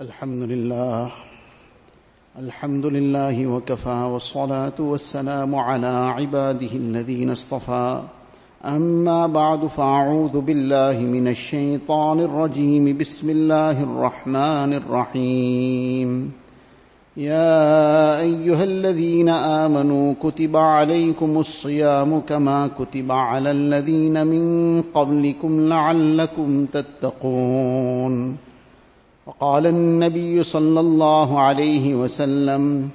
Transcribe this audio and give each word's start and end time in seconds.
الحمد 0.00 0.42
لله. 0.42 1.12
الحمد 2.38 2.86
لله 2.86 3.46
وكفى 3.46 3.88
والصلاة 3.88 4.72
والسلام 4.78 5.54
على 5.54 5.86
عباده 5.86 6.72
الذين 6.72 7.30
اصطفى. 7.30 8.02
أما 8.64 9.26
بعد 9.26 9.66
فأعوذ 9.66 10.40
بالله 10.40 10.98
من 10.98 11.28
الشيطان 11.28 12.20
الرجيم. 12.20 12.98
بسم 12.98 13.30
الله 13.30 13.82
الرحمن 13.82 14.72
الرحيم. 14.72 16.32
يا 17.16 18.20
أيها 18.20 18.64
الذين 18.64 19.28
آمنوا 19.28 20.14
كتب 20.22 20.56
عليكم 20.56 21.38
الصيام 21.38 22.20
كما 22.20 22.70
كتب 22.78 23.12
على 23.12 23.50
الذين 23.50 24.26
من 24.26 24.82
قبلكم 24.82 25.60
لعلكم 25.68 26.66
تتقون. 26.66 28.36
وقال 29.26 29.66
النبي 29.66 30.42
صلى 30.42 30.80
الله 30.80 31.40
عليه 31.40 31.94
وسلم 31.94 32.90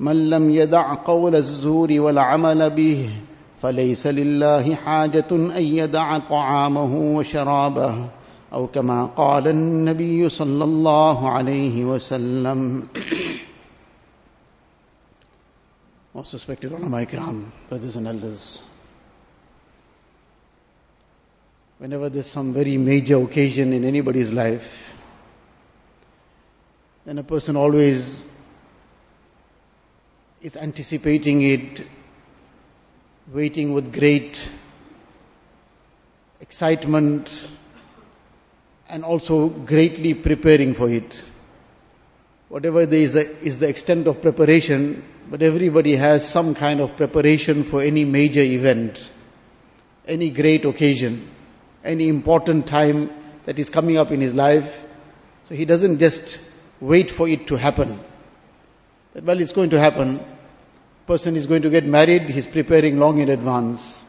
من 0.00 0.30
لم 0.30 0.50
يدع 0.50 0.94
قول 0.94 1.34
الزور 1.34 2.00
والعمل 2.00 2.70
به 2.70 3.10
فليس 3.62 4.06
لله 4.06 4.74
حاجة 4.74 5.30
أن 5.32 5.62
يدع 5.62 6.18
طعامه 6.18 7.16
وشرابه 7.16 8.08
أو 8.52 8.66
كما 8.66 9.04
قال 9.06 9.48
النبي 9.48 10.28
صلى 10.28 10.64
الله 10.64 11.30
عليه 11.30 11.84
وسلم 11.84 12.82
Most 16.14 16.32
respected 16.32 16.70
ulama 16.70 16.98
ikram, 17.04 17.46
brothers 17.68 17.96
and 17.96 18.06
elders. 18.06 18.62
Whenever 21.78 22.08
there's 22.08 22.28
some 22.28 22.52
very 22.54 22.76
major 22.78 23.20
occasion 23.20 23.72
in 23.72 23.84
anybody's 23.84 24.32
life, 24.32 24.83
then 27.04 27.18
a 27.18 27.22
person 27.22 27.56
always 27.56 28.26
is 30.40 30.56
anticipating 30.56 31.42
it, 31.42 31.84
waiting 33.32 33.72
with 33.72 33.92
great 33.92 34.50
excitement, 36.40 37.48
and 38.88 39.04
also 39.04 39.48
greatly 39.48 40.14
preparing 40.14 40.74
for 40.74 40.88
it. 40.90 41.24
Whatever 42.48 42.82
is, 42.82 43.16
a, 43.16 43.28
is 43.42 43.58
the 43.58 43.68
extent 43.68 44.06
of 44.06 44.22
preparation, 44.22 45.04
but 45.30 45.42
everybody 45.42 45.96
has 45.96 46.28
some 46.28 46.54
kind 46.54 46.80
of 46.80 46.96
preparation 46.96 47.64
for 47.64 47.82
any 47.82 48.04
major 48.04 48.42
event, 48.42 49.10
any 50.06 50.30
great 50.30 50.64
occasion, 50.64 51.30
any 51.82 52.08
important 52.08 52.66
time 52.66 53.10
that 53.46 53.58
is 53.58 53.70
coming 53.70 53.96
up 53.96 54.10
in 54.10 54.20
his 54.20 54.34
life. 54.34 54.84
So 55.48 55.54
he 55.54 55.64
doesn't 55.64 55.98
just 55.98 56.38
wait 56.84 57.10
for 57.10 57.26
it 57.28 57.46
to 57.48 57.56
happen. 57.56 57.98
That 59.14 59.24
well, 59.24 59.40
it's 59.40 59.52
going 59.52 59.70
to 59.70 59.80
happen. 59.80 60.20
Person 61.06 61.36
is 61.36 61.46
going 61.46 61.62
to 61.62 61.70
get 61.70 61.84
married, 61.84 62.28
he's 62.28 62.46
preparing 62.46 62.98
long 62.98 63.18
in 63.18 63.28
advance. 63.28 64.04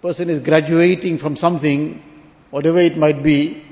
Person 0.00 0.30
is 0.30 0.40
graduating 0.40 1.18
from 1.18 1.36
something, 1.36 2.02
whatever 2.50 2.78
it 2.78 2.96
might 2.96 3.22
be, 3.22 3.62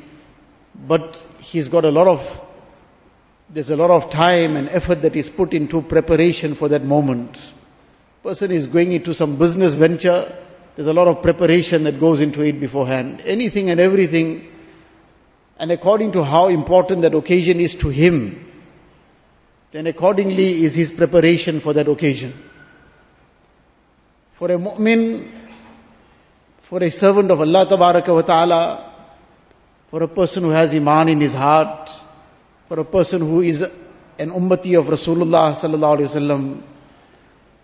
but 0.87 1.23
he's 1.41 1.69
got 1.69 1.85
a 1.85 1.91
lot 1.91 2.07
of 2.07 2.41
there's 3.53 3.71
a 3.71 3.77
lot 3.77 3.91
of 3.91 4.11
time 4.11 4.57
and 4.57 4.69
effort 4.69 5.03
that 5.03 5.17
is 5.17 5.29
put 5.29 5.55
into 5.55 5.83
preparation 5.83 6.55
for 6.55 6.69
that 6.69 6.85
moment. 6.85 7.37
Person 8.23 8.53
is 8.53 8.69
going 8.69 8.93
into 8.93 9.13
some 9.13 9.37
business 9.39 9.75
venture, 9.75 10.37
there's 10.77 10.87
a 10.87 10.93
lot 10.93 11.09
of 11.09 11.21
preparation 11.21 11.83
that 11.85 11.99
goes 11.99 12.21
into 12.21 12.43
it 12.43 12.61
beforehand. 12.61 13.23
Anything 13.25 13.71
and 13.71 13.81
everything, 13.81 14.47
and 15.61 15.71
according 15.71 16.13
to 16.13 16.25
how 16.25 16.49
important 16.49 17.03
that 17.03 17.15
occasion 17.15 17.61
is 17.61 17.75
to 17.75 17.91
him, 17.91 18.51
then 19.73 19.87
accordingly 19.87 20.63
is 20.65 20.75
his 20.75 20.91
preparation 20.91 21.61
for 21.61 21.75
that 21.75 21.87
occasion. 21.87 22.33
For 24.33 24.51
a 24.51 24.57
mu'min, 24.57 25.31
for 26.57 26.83
a 26.83 26.91
servant 26.91 27.31
of 27.31 27.43
Allah 27.43 27.67
wa 27.79 28.23
ta'ala, 28.23 28.91
for 29.91 30.03
a 30.03 30.09
person 30.09 30.45
who 30.45 30.51
has 30.51 30.75
iman 30.75 31.11
in 31.11 31.21
his 31.21 31.35
heart, 31.35 31.91
for 32.67 32.81
a 32.81 32.85
person 32.85 33.21
who 33.21 33.43
is 33.43 33.61
an 33.61 34.31
ummati 34.31 34.79
of 34.79 34.87
Rasulullah 34.87 35.53
sallallahu 35.53 35.99
alaihi 35.99 36.09
wasallam, 36.09 36.63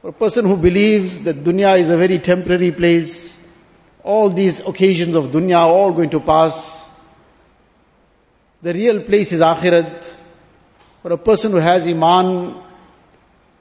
for 0.03 0.09
a 0.09 0.13
person 0.13 0.45
who 0.45 0.59
believes 0.59 1.21
that 1.21 1.37
dunya 1.37 1.79
is 1.79 1.89
a 1.89 1.97
very 1.97 2.19
temporary 2.19 2.73
place, 2.73 3.41
all 4.05 4.29
these 4.29 4.61
occasions 4.61 5.17
of 5.17 5.31
dunya 5.31 5.57
are 5.57 5.71
all 5.71 5.93
going 5.93 6.11
to 6.11 6.21
pass. 6.21 6.86
The 8.63 8.73
real 8.73 9.03
place 9.03 9.33
is 9.33 9.41
akhirat. 9.41 10.17
For 11.03 11.13
a 11.13 11.19
person 11.19 11.53
who 11.53 11.59
has 11.59 11.87
iman 11.87 12.63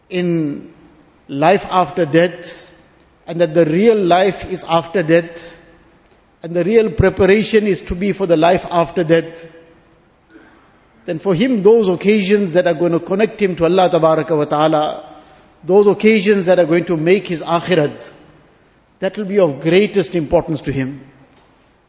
in 0.09 0.73
life 1.27 1.65
after 1.69 2.05
death, 2.05 2.73
and 3.27 3.41
that 3.41 3.53
the 3.53 3.65
real 3.65 3.97
life 3.97 4.49
is 4.51 4.63
after 4.63 5.03
death, 5.03 5.59
and 6.43 6.55
the 6.55 6.63
real 6.63 6.91
preparation 6.91 7.65
is 7.65 7.81
to 7.83 7.95
be 7.95 8.11
for 8.11 8.27
the 8.27 8.37
life 8.37 8.65
after 8.69 9.03
death, 9.03 9.51
then 11.05 11.19
for 11.19 11.35
him 11.35 11.61
those 11.63 11.87
occasions 11.87 12.53
that 12.53 12.67
are 12.67 12.73
going 12.73 12.91
to 12.91 12.99
connect 12.99 13.41
him 13.41 13.55
to 13.55 13.63
Allah 13.63 13.89
wa 13.91 14.45
Ta'ala, 14.45 15.15
those 15.63 15.87
occasions 15.87 16.45
that 16.45 16.59
are 16.59 16.65
going 16.65 16.85
to 16.85 16.97
make 16.97 17.27
his 17.27 17.41
akhirat, 17.41 18.11
that 18.99 19.17
will 19.17 19.25
be 19.25 19.39
of 19.39 19.59
greatest 19.59 20.15
importance 20.15 20.61
to 20.61 20.71
him. 20.71 21.11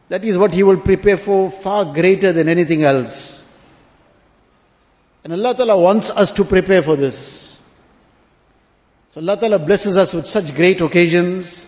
That 0.09 0.23
is 0.23 0.37
what 0.37 0.53
he 0.53 0.63
will 0.63 0.79
prepare 0.79 1.17
for 1.17 1.51
far 1.51 1.93
greater 1.93 2.31
than 2.31 2.47
anything 2.47 2.83
else. 2.83 3.43
And 5.23 5.33
Allah 5.33 5.55
Ta'ala 5.55 5.77
wants 5.77 6.09
us 6.09 6.31
to 6.31 6.45
prepare 6.45 6.81
for 6.81 6.95
this. 6.95 7.59
So 9.09 9.19
Allah 9.19 9.37
Ta'ala 9.37 9.59
blesses 9.59 9.97
us 9.97 10.13
with 10.13 10.27
such 10.27 10.55
great 10.55 10.79
occasions, 10.79 11.67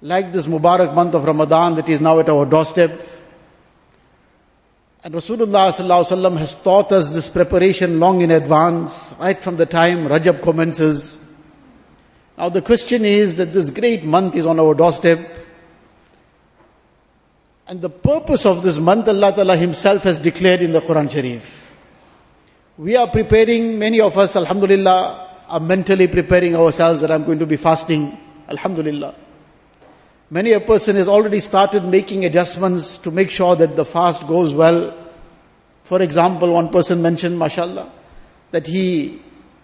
like 0.00 0.32
this 0.32 0.46
Mubarak 0.46 0.94
month 0.94 1.14
of 1.14 1.24
Ramadan 1.24 1.74
that 1.74 1.88
is 1.90 2.00
now 2.00 2.18
at 2.18 2.30
our 2.30 2.46
doorstep. 2.46 2.98
And 5.04 5.14
Rasulullah 5.14 6.38
has 6.38 6.62
taught 6.62 6.92
us 6.92 7.12
this 7.12 7.28
preparation 7.28 8.00
long 8.00 8.22
in 8.22 8.30
advance, 8.30 9.14
right 9.20 9.40
from 9.40 9.56
the 9.56 9.66
time 9.66 10.06
Rajab 10.06 10.42
commences. 10.42 11.18
Now 12.38 12.48
the 12.48 12.62
question 12.62 13.04
is 13.04 13.36
that 13.36 13.52
this 13.52 13.68
great 13.70 14.04
month 14.04 14.34
is 14.36 14.46
on 14.46 14.58
our 14.58 14.74
doorstep. 14.74 15.44
And 17.68 17.80
the 17.80 17.90
purpose 17.90 18.46
of 18.46 18.62
this 18.62 18.78
month, 18.78 19.08
Allah 19.08 19.32
Ta'ala 19.34 19.56
Himself 19.56 20.04
has 20.04 20.20
declared 20.20 20.62
in 20.62 20.72
the 20.72 20.80
Quran 20.80 21.10
Sharif. 21.10 21.74
We 22.78 22.94
are 22.94 23.08
preparing, 23.08 23.78
many 23.80 24.00
of 24.00 24.16
us, 24.16 24.36
Alhamdulillah, 24.36 25.44
are 25.48 25.60
mentally 25.60 26.06
preparing 26.06 26.54
ourselves 26.54 27.00
that 27.00 27.10
I'm 27.10 27.24
going 27.24 27.40
to 27.40 27.46
be 27.46 27.56
fasting. 27.56 28.16
Alhamdulillah. 28.48 29.16
Many 30.30 30.52
a 30.52 30.60
person 30.60 30.94
has 30.94 31.08
already 31.08 31.40
started 31.40 31.84
making 31.84 32.24
adjustments 32.24 32.98
to 32.98 33.10
make 33.10 33.30
sure 33.30 33.56
that 33.56 33.74
the 33.74 33.84
fast 33.84 34.28
goes 34.28 34.54
well. 34.54 34.94
For 35.84 36.00
example, 36.02 36.52
one 36.52 36.68
person 36.68 37.02
mentioned, 37.02 37.36
mashallah, 37.36 37.92
that 38.52 38.66
he 38.68 39.20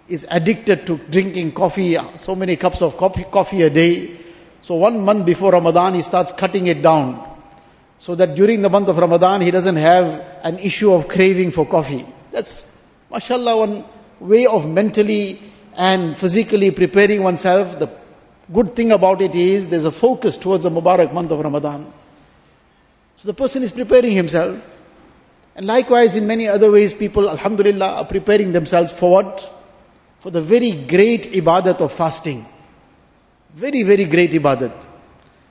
is 0.09 0.27
addicted 0.29 0.87
to 0.87 0.97
drinking 0.97 1.53
coffee, 1.53 1.97
so 2.19 2.35
many 2.35 2.57
cups 2.57 2.83
of 2.83 2.97
coffee, 2.97 3.25
coffee 3.25 3.63
a 3.63 3.71
day. 3.71 4.17
So 4.63 4.75
one 4.75 5.05
month 5.05 5.25
before 5.25 5.53
Ramadan, 5.53 5.95
he 5.95 6.03
starts 6.03 6.33
cutting 6.33 6.67
it 6.67 6.83
down. 6.83 7.32
So 8.03 8.17
that 8.17 8.35
during 8.35 8.63
the 8.63 8.69
month 8.69 8.89
of 8.89 8.99
Ramadan, 8.99 9.43
he 9.43 9.53
doesn't 9.53 9.77
have 9.77 10.27
an 10.43 10.59
issue 10.59 10.93
of 10.93 11.07
craving 11.07 11.53
for 11.53 11.65
coffee. 11.65 12.05
That's, 12.33 12.67
mashallah, 13.13 13.57
one 13.57 13.85
way 14.19 14.47
of 14.47 14.69
mentally 14.69 15.39
and 15.77 16.17
physically 16.17 16.73
preparing 16.73 17.23
oneself. 17.23 17.79
The 17.79 17.89
good 18.53 18.75
thing 18.75 18.91
about 18.91 19.23
it 19.23 19.37
is 19.37 19.69
there's 19.69 19.85
a 19.85 19.93
focus 19.93 20.37
towards 20.37 20.65
the 20.65 20.71
Mubarak 20.71 21.13
month 21.13 21.31
of 21.31 21.39
Ramadan. 21.39 21.93
So 23.19 23.29
the 23.29 23.35
person 23.35 23.63
is 23.63 23.71
preparing 23.71 24.11
himself. 24.11 24.59
And 25.55 25.65
likewise 25.65 26.17
in 26.17 26.27
many 26.27 26.49
other 26.49 26.73
ways 26.73 26.95
people, 26.95 27.31
alhamdulillah, 27.31 27.87
are 27.87 28.07
preparing 28.07 28.51
themselves 28.51 28.91
for 28.91 29.13
what? 29.13 29.49
For 30.19 30.33
the 30.33 30.43
very 30.43 30.73
great 30.73 31.35
ibadat 31.35 31.81
of 31.81 31.93
fasting. 31.93 32.47
Very, 33.55 33.85
very 33.85 34.07
great 34.07 34.33
ibadat. 34.33 34.87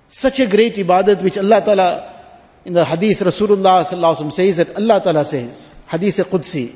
Such 0.09 0.41
a 0.41 0.47
great 0.47 0.75
ibadat 0.75 1.23
which 1.23 1.37
Allah 1.37 1.61
Ta'ala, 1.63 2.20
in 2.65 2.73
the 2.73 2.85
hadith 2.85 3.19
Rasulullah 3.19 3.83
Sallallahu 3.83 4.31
says 4.31 4.57
that 4.57 4.75
Allah 4.75 5.01
Ta'ala 5.03 5.25
says, 5.25 5.75
hadith 5.87 6.17
Qudsi, 6.17 6.75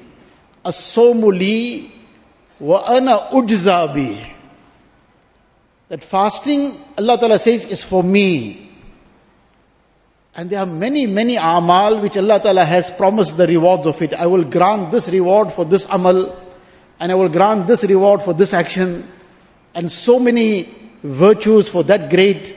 As-sawmu 0.64 1.38
li 1.38 1.92
wa 2.60 2.84
ana 2.88 3.30
ujza 3.32 3.94
bih 3.94 4.36
that 5.90 6.04
fasting, 6.04 6.72
Allah 6.98 7.18
Ta'ala 7.18 7.40
says, 7.40 7.66
is 7.66 7.84
for 7.84 8.04
me. 8.04 8.72
And 10.36 10.50
there 10.50 10.60
are 10.60 10.66
many, 10.66 11.06
many 11.06 11.36
amal 11.38 12.02
which 12.02 12.18
Allah 12.18 12.40
Ta'ala 12.42 12.66
has 12.66 12.90
promised 12.90 13.38
the 13.38 13.48
rewards 13.48 13.86
of 13.86 14.02
it. 14.02 14.14
I 14.14 14.26
will 14.26 14.44
grant 14.44 14.92
this 14.92 15.10
reward 15.10 15.54
for 15.54 15.64
this 15.64 15.86
amal, 15.90 16.36
and 17.00 17.12
I 17.12 17.16
will 17.16 17.30
grant 17.30 17.68
this 17.68 17.84
reward 17.84 18.24
for 18.24 18.34
this 18.34 18.54
action, 18.54 19.08
and 19.76 19.92
so 19.92 20.20
many 20.20 20.68
virtues 21.04 21.70
for 21.70 21.84
that 21.84 22.10
great 22.10 22.56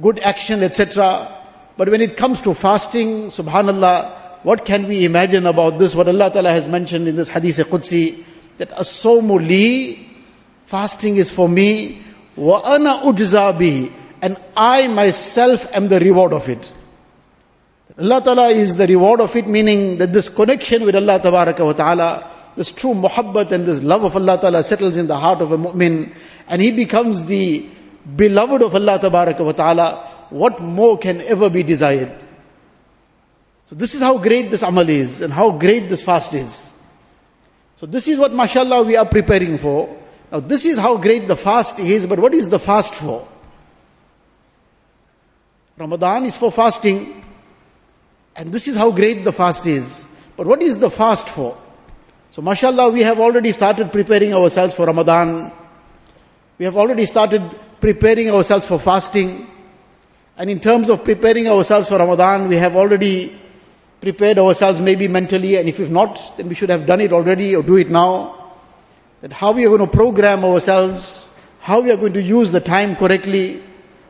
good 0.00 0.18
action, 0.18 0.62
etc. 0.62 1.41
But 1.76 1.88
when 1.88 2.00
it 2.00 2.16
comes 2.16 2.42
to 2.42 2.54
fasting, 2.54 3.28
subhanallah, 3.28 4.42
what 4.42 4.64
can 4.64 4.88
we 4.88 5.04
imagine 5.04 5.46
about 5.46 5.78
this? 5.78 5.94
What 5.94 6.08
Allah 6.08 6.30
Ta'ala 6.30 6.50
has 6.50 6.68
mentioned 6.68 7.08
in 7.08 7.16
this 7.16 7.28
hadith 7.28 7.56
Qudsi, 7.56 8.24
that 8.58 8.70
as-sawmu 8.72 9.46
li, 9.46 10.08
fasting 10.66 11.16
is 11.16 11.30
for 11.30 11.48
me, 11.48 12.02
wa 12.36 12.60
ana 12.64 12.98
ujza 12.98 13.92
and 14.20 14.36
I 14.56 14.88
myself 14.88 15.74
am 15.74 15.88
the 15.88 15.98
reward 15.98 16.32
of 16.32 16.48
it. 16.48 16.72
Allah 17.98 18.22
Ta'ala 18.22 18.48
is 18.48 18.76
the 18.76 18.86
reward 18.86 19.20
of 19.20 19.34
it, 19.36 19.46
meaning 19.46 19.98
that 19.98 20.12
this 20.12 20.28
connection 20.28 20.84
with 20.84 20.96
Allah 20.96 21.20
Ta'ala, 21.20 22.30
this 22.56 22.72
true 22.72 22.94
muhabbat 22.94 23.52
and 23.52 23.66
this 23.66 23.82
love 23.82 24.04
of 24.04 24.16
Allah 24.16 24.40
Ta'ala 24.40 24.62
settles 24.62 24.96
in 24.96 25.06
the 25.06 25.18
heart 25.18 25.40
of 25.40 25.52
a 25.52 25.58
mu'min, 25.58 26.14
and 26.48 26.62
he 26.62 26.70
becomes 26.72 27.26
the 27.26 27.68
beloved 28.16 28.62
of 28.62 28.74
Allah 28.74 28.98
Ta'ala. 28.98 30.08
What 30.32 30.60
more 30.62 30.96
can 30.96 31.20
ever 31.20 31.50
be 31.50 31.62
desired? 31.62 32.10
So 33.66 33.76
this 33.76 33.94
is 33.94 34.00
how 34.00 34.16
great 34.16 34.50
this 34.50 34.62
amal 34.62 34.88
is 34.88 35.20
and 35.20 35.30
how 35.32 35.50
great 35.50 35.90
this 35.90 36.02
fast 36.02 36.32
is. 36.32 36.72
So 37.76 37.84
this 37.84 38.08
is 38.08 38.18
what 38.18 38.32
mashallah 38.32 38.82
we 38.84 38.96
are 38.96 39.04
preparing 39.04 39.58
for. 39.58 39.94
Now 40.30 40.40
this 40.40 40.64
is 40.64 40.78
how 40.78 40.96
great 40.96 41.28
the 41.28 41.36
fast 41.36 41.78
is, 41.80 42.06
but 42.06 42.18
what 42.18 42.32
is 42.32 42.48
the 42.48 42.58
fast 42.58 42.94
for? 42.94 43.28
Ramadan 45.76 46.24
is 46.24 46.36
for 46.38 46.50
fasting. 46.50 47.22
And 48.34 48.50
this 48.50 48.68
is 48.68 48.76
how 48.76 48.90
great 48.90 49.24
the 49.24 49.32
fast 49.32 49.66
is. 49.66 50.06
But 50.38 50.46
what 50.46 50.62
is 50.62 50.78
the 50.78 50.90
fast 50.90 51.28
for? 51.28 51.58
So 52.30 52.40
mashallah 52.40 52.88
we 52.90 53.02
have 53.02 53.20
already 53.20 53.52
started 53.52 53.92
preparing 53.92 54.32
ourselves 54.32 54.74
for 54.74 54.86
Ramadan. 54.86 55.52
We 56.56 56.64
have 56.64 56.78
already 56.78 57.04
started 57.04 57.42
preparing 57.82 58.30
ourselves 58.30 58.66
for 58.66 58.78
fasting. 58.78 59.48
And 60.36 60.48
in 60.48 60.60
terms 60.60 60.88
of 60.88 61.04
preparing 61.04 61.46
ourselves 61.48 61.88
for 61.88 61.98
Ramadan, 61.98 62.48
we 62.48 62.56
have 62.56 62.74
already 62.74 63.38
prepared 64.00 64.38
ourselves 64.38 64.80
maybe 64.80 65.06
mentally, 65.06 65.56
and 65.56 65.68
if 65.68 65.78
we've 65.78 65.90
not, 65.90 66.36
then 66.36 66.48
we 66.48 66.54
should 66.54 66.70
have 66.70 66.86
done 66.86 67.00
it 67.00 67.12
already 67.12 67.54
or 67.54 67.62
do 67.62 67.76
it 67.76 67.90
now. 67.90 68.52
That 69.20 69.32
how 69.32 69.52
we 69.52 69.64
are 69.64 69.68
going 69.68 69.80
to 69.80 69.86
program 69.86 70.44
ourselves, 70.44 71.28
how 71.60 71.80
we 71.80 71.92
are 71.92 71.96
going 71.96 72.14
to 72.14 72.22
use 72.22 72.50
the 72.50 72.60
time 72.60 72.96
correctly, 72.96 73.62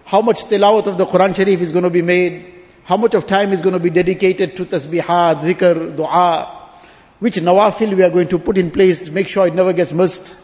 how 0.05 0.23
much 0.23 0.45
tilawat 0.45 0.87
of 0.87 0.97
the 0.97 1.05
Quran 1.05 1.37
Sharif 1.37 1.61
is 1.61 1.73
going 1.73 1.85
to 1.85 1.91
be 1.91 2.03
made, 2.03 2.55
how 2.85 2.97
much 2.97 3.15
of 3.15 3.27
time 3.27 3.53
is 3.53 3.61
going 3.61 3.75
to 3.75 3.81
be 3.81 3.91
dedicated 3.91 4.57
to 4.57 4.65
tasbihat, 4.65 5.41
zikr, 5.41 5.97
dua, 5.97 6.71
which 7.19 7.37
nawafil 7.37 7.95
we 7.95 8.03
are 8.03 8.11
going 8.11 8.29
to 8.29 8.39
put 8.39 8.57
in 8.57 8.71
place 8.71 9.03
to 9.03 9.13
make 9.13 9.29
sure 9.29 9.47
it 9.47 9.55
never 9.55 9.73
gets 9.73 9.93
missed, 9.93 10.39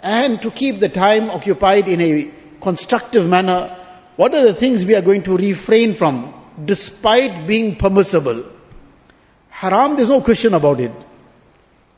and 0.00 0.40
to 0.42 0.50
keep 0.50 0.80
the 0.80 0.88
time 0.88 1.28
occupied 1.28 1.88
in 1.88 2.00
a 2.00 2.32
constructive 2.60 3.28
manner. 3.28 3.77
What 4.18 4.34
are 4.34 4.42
the 4.42 4.52
things 4.52 4.84
we 4.84 4.96
are 4.96 5.00
going 5.00 5.22
to 5.22 5.36
refrain 5.36 5.94
from, 5.94 6.34
despite 6.64 7.46
being 7.46 7.76
permissible? 7.76 8.46
Haram, 9.48 9.94
there's 9.94 10.08
no 10.08 10.20
question 10.20 10.54
about 10.54 10.80
it. 10.80 10.90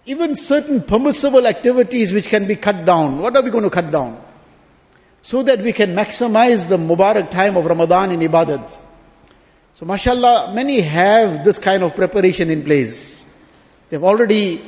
Even 0.05 0.35
certain 0.35 0.83
permissible 0.83 1.47
activities 1.47 2.13
which 2.13 2.29
can 2.29 2.47
be 2.47 2.57
cut 2.57 2.85
down, 2.85 3.21
what 3.21 3.35
are 3.37 3.43
we 3.43 3.51
going 3.51 3.65
to 3.65 3.71
cut 3.71 3.91
down? 3.91 4.23
So 5.23 5.43
that 5.45 5.61
we 5.61 5.73
can 5.73 5.95
maximize 5.95 6.69
the 6.69 6.77
Mubarak 6.77 7.31
time 7.31 7.57
of 7.57 7.65
Ramadan 7.65 8.11
in 8.11 8.21
Ibadat. 8.21 8.71
So 9.73 9.87
mashallah, 9.87 10.53
many 10.55 10.83
have 10.83 11.43
this 11.43 11.59
kind 11.59 11.83
of 11.83 11.97
preparation 11.97 12.51
in 12.51 12.65
place. 12.65 13.25
They've 13.89 14.05
already 14.05 14.63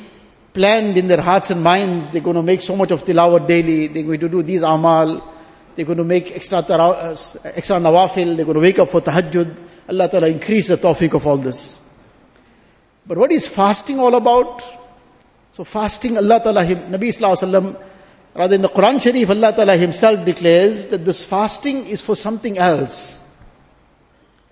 planned 0.54 0.96
in 0.96 1.06
their 1.06 1.20
hearts 1.20 1.50
and 1.50 1.62
minds, 1.62 2.12
they're 2.12 2.22
going 2.22 2.36
to 2.36 2.42
make 2.42 2.62
so 2.62 2.76
much 2.76 2.92
of 2.92 3.04
tilawat 3.04 3.46
daily, 3.46 3.88
they're 3.88 4.04
going 4.04 4.20
to 4.20 4.30
do 4.30 4.42
these 4.42 4.62
amal, 4.62 5.31
they're 5.75 5.85
going 5.85 5.99
to 5.99 6.03
make 6.03 6.35
extra, 6.35 6.59
uh, 6.59 7.15
extra 7.43 7.77
nawafil, 7.77 8.35
they're 8.35 8.45
going 8.45 8.55
to 8.55 8.61
wake 8.61 8.79
up 8.79 8.89
for 8.89 9.01
tahajjud. 9.01 9.55
Allah 9.89 10.09
Ta'ala 10.09 10.27
increase 10.27 10.67
the 10.69 10.77
tawfiq 10.77 11.13
of 11.13 11.25
all 11.27 11.37
this. 11.37 11.79
But 13.05 13.17
what 13.17 13.31
is 13.31 13.47
fasting 13.47 13.99
all 13.99 14.15
about? 14.15 14.63
So 15.53 15.63
fasting, 15.63 16.17
Allah 16.17 16.39
Ta'ala, 16.43 16.65
Nabi 16.65 17.09
Sallallahu 17.09 17.81
rather 18.35 18.55
in 18.55 18.61
the 18.61 18.69
Quran 18.69 19.01
Sharif, 19.01 19.29
Allah 19.29 19.53
Ta'ala 19.55 19.77
himself 19.77 20.25
declares 20.25 20.87
that 20.87 21.05
this 21.05 21.23
fasting 21.23 21.87
is 21.87 22.01
for 22.01 22.15
something 22.15 22.57
else. 22.57 23.23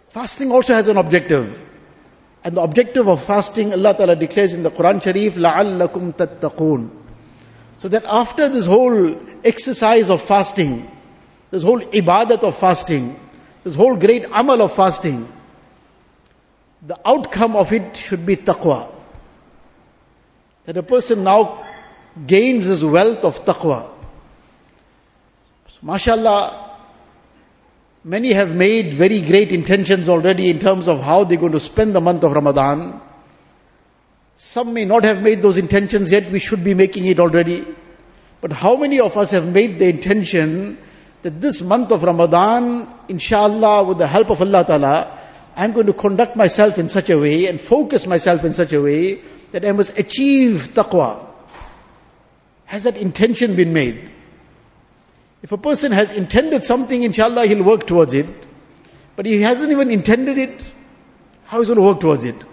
Fasting 0.10 0.52
also 0.52 0.74
has 0.74 0.88
an 0.88 0.98
objective. 0.98 1.62
And 2.44 2.56
the 2.56 2.62
objective 2.62 3.07
of 3.07 3.24
fasting, 3.24 3.74
Allah 3.74 3.96
Ta'ala 3.96 4.16
declares 4.16 4.54
in 4.54 4.63
the 4.63 4.72
Quran 4.72 5.04
Sharif, 5.04 5.36
لَعَلَّكُمْ 5.36 6.13
تَتَّقُونَ 6.13 6.90
So 7.80 7.90
that 7.90 8.06
after 8.06 8.48
this 8.48 8.66
whole 8.66 9.19
exercise 9.44 10.10
of 10.10 10.22
fasting, 10.22 10.90
this 11.50 11.62
whole 11.62 11.81
ibadat 11.81 12.43
of 12.43 12.56
fasting, 12.56 13.17
this 13.64 13.75
whole 13.75 13.97
great 13.97 14.25
amal 14.25 14.62
of 14.62 14.73
fasting, 14.73 15.29
the 16.87 16.99
outcome 17.06 17.56
of 17.56 17.73
it 17.73 17.97
should 17.97 18.25
be 18.25 18.37
taqwa. 18.37 18.88
That 20.64 20.76
a 20.76 20.82
person 20.82 21.25
now 21.25 21.67
gains 22.26 22.64
his 22.64 22.85
wealth 22.85 23.25
of 23.25 23.44
taqwa. 23.44 23.88
So, 25.69 25.79
mashallah, 25.82 26.79
many 28.05 28.32
have 28.32 28.55
made 28.55 28.94
very 28.94 29.20
great 29.20 29.53
intentions 29.53 30.08
already 30.08 30.50
in 30.50 30.58
terms 30.58 30.88
of 30.88 31.00
how 31.00 31.25
they're 31.25 31.38
going 31.38 31.53
to 31.53 31.61
spend 31.61 31.94
the 31.94 32.00
month 32.00 32.25
of 32.25 32.32
Ramadan. 32.32 33.00
Some 34.37 34.73
may 34.73 34.85
not 34.87 35.05
have 35.05 35.23
made 35.23 35.43
those 35.43 35.58
intentions 35.58 36.11
yet, 36.11 36.31
we 36.31 36.38
should 36.38 36.64
be 36.64 36.75
making 36.75 37.05
it 37.06 37.20
already. 37.20 37.67
But 38.41 38.53
how 38.53 38.76
many 38.76 39.00
of 39.00 39.19
us 39.19 39.32
have 39.32 39.53
made 39.53 39.79
the 39.79 39.88
intention 39.88 40.79
that 41.22 41.40
this 41.40 41.62
month 41.62 41.90
of 41.90 42.02
Ramadan, 42.02 42.88
inshallah, 43.08 43.84
with 43.84 43.99
the 43.99 44.06
help 44.06 44.31
of 44.31 44.40
Allah 44.40 44.64
Ta'ala, 44.64 45.19
I'm 45.56 45.72
going 45.72 45.87
to 45.87 45.93
conduct 45.93 46.37
myself 46.37 46.78
in 46.78 46.88
such 46.88 47.11
a 47.11 47.19
way 47.19 47.46
and 47.46 47.61
focus 47.61 48.06
myself 48.06 48.44
in 48.44 48.52
such 48.52 48.72
a 48.72 48.81
way 48.81 49.20
that 49.52 49.64
I 49.64 49.72
must 49.72 49.99
achieve 49.99 50.70
taqwa. 50.72 51.26
Has 52.64 52.84
that 52.84 52.96
intention 52.96 53.56
been 53.56 53.72
made? 53.72 54.12
If 55.43 55.52
a 55.52 55.58
person 55.58 55.93
has 55.93 56.12
intended 56.12 56.64
something, 56.64 57.02
inshallah, 57.02 57.46
he'll 57.46 57.64
work 57.64 57.87
towards 57.87 58.14
it. 58.14 58.26
But 59.17 59.26
he 59.26 59.43
hasn't 59.43 59.70
even 59.70 59.90
intended 59.90 60.38
it, 60.38 60.62
how 61.44 61.61
is 61.61 61.69
he 61.69 61.75
going 61.75 61.84
to 61.84 61.93
work 61.93 62.00
towards 62.00 62.25
it? 62.25 62.44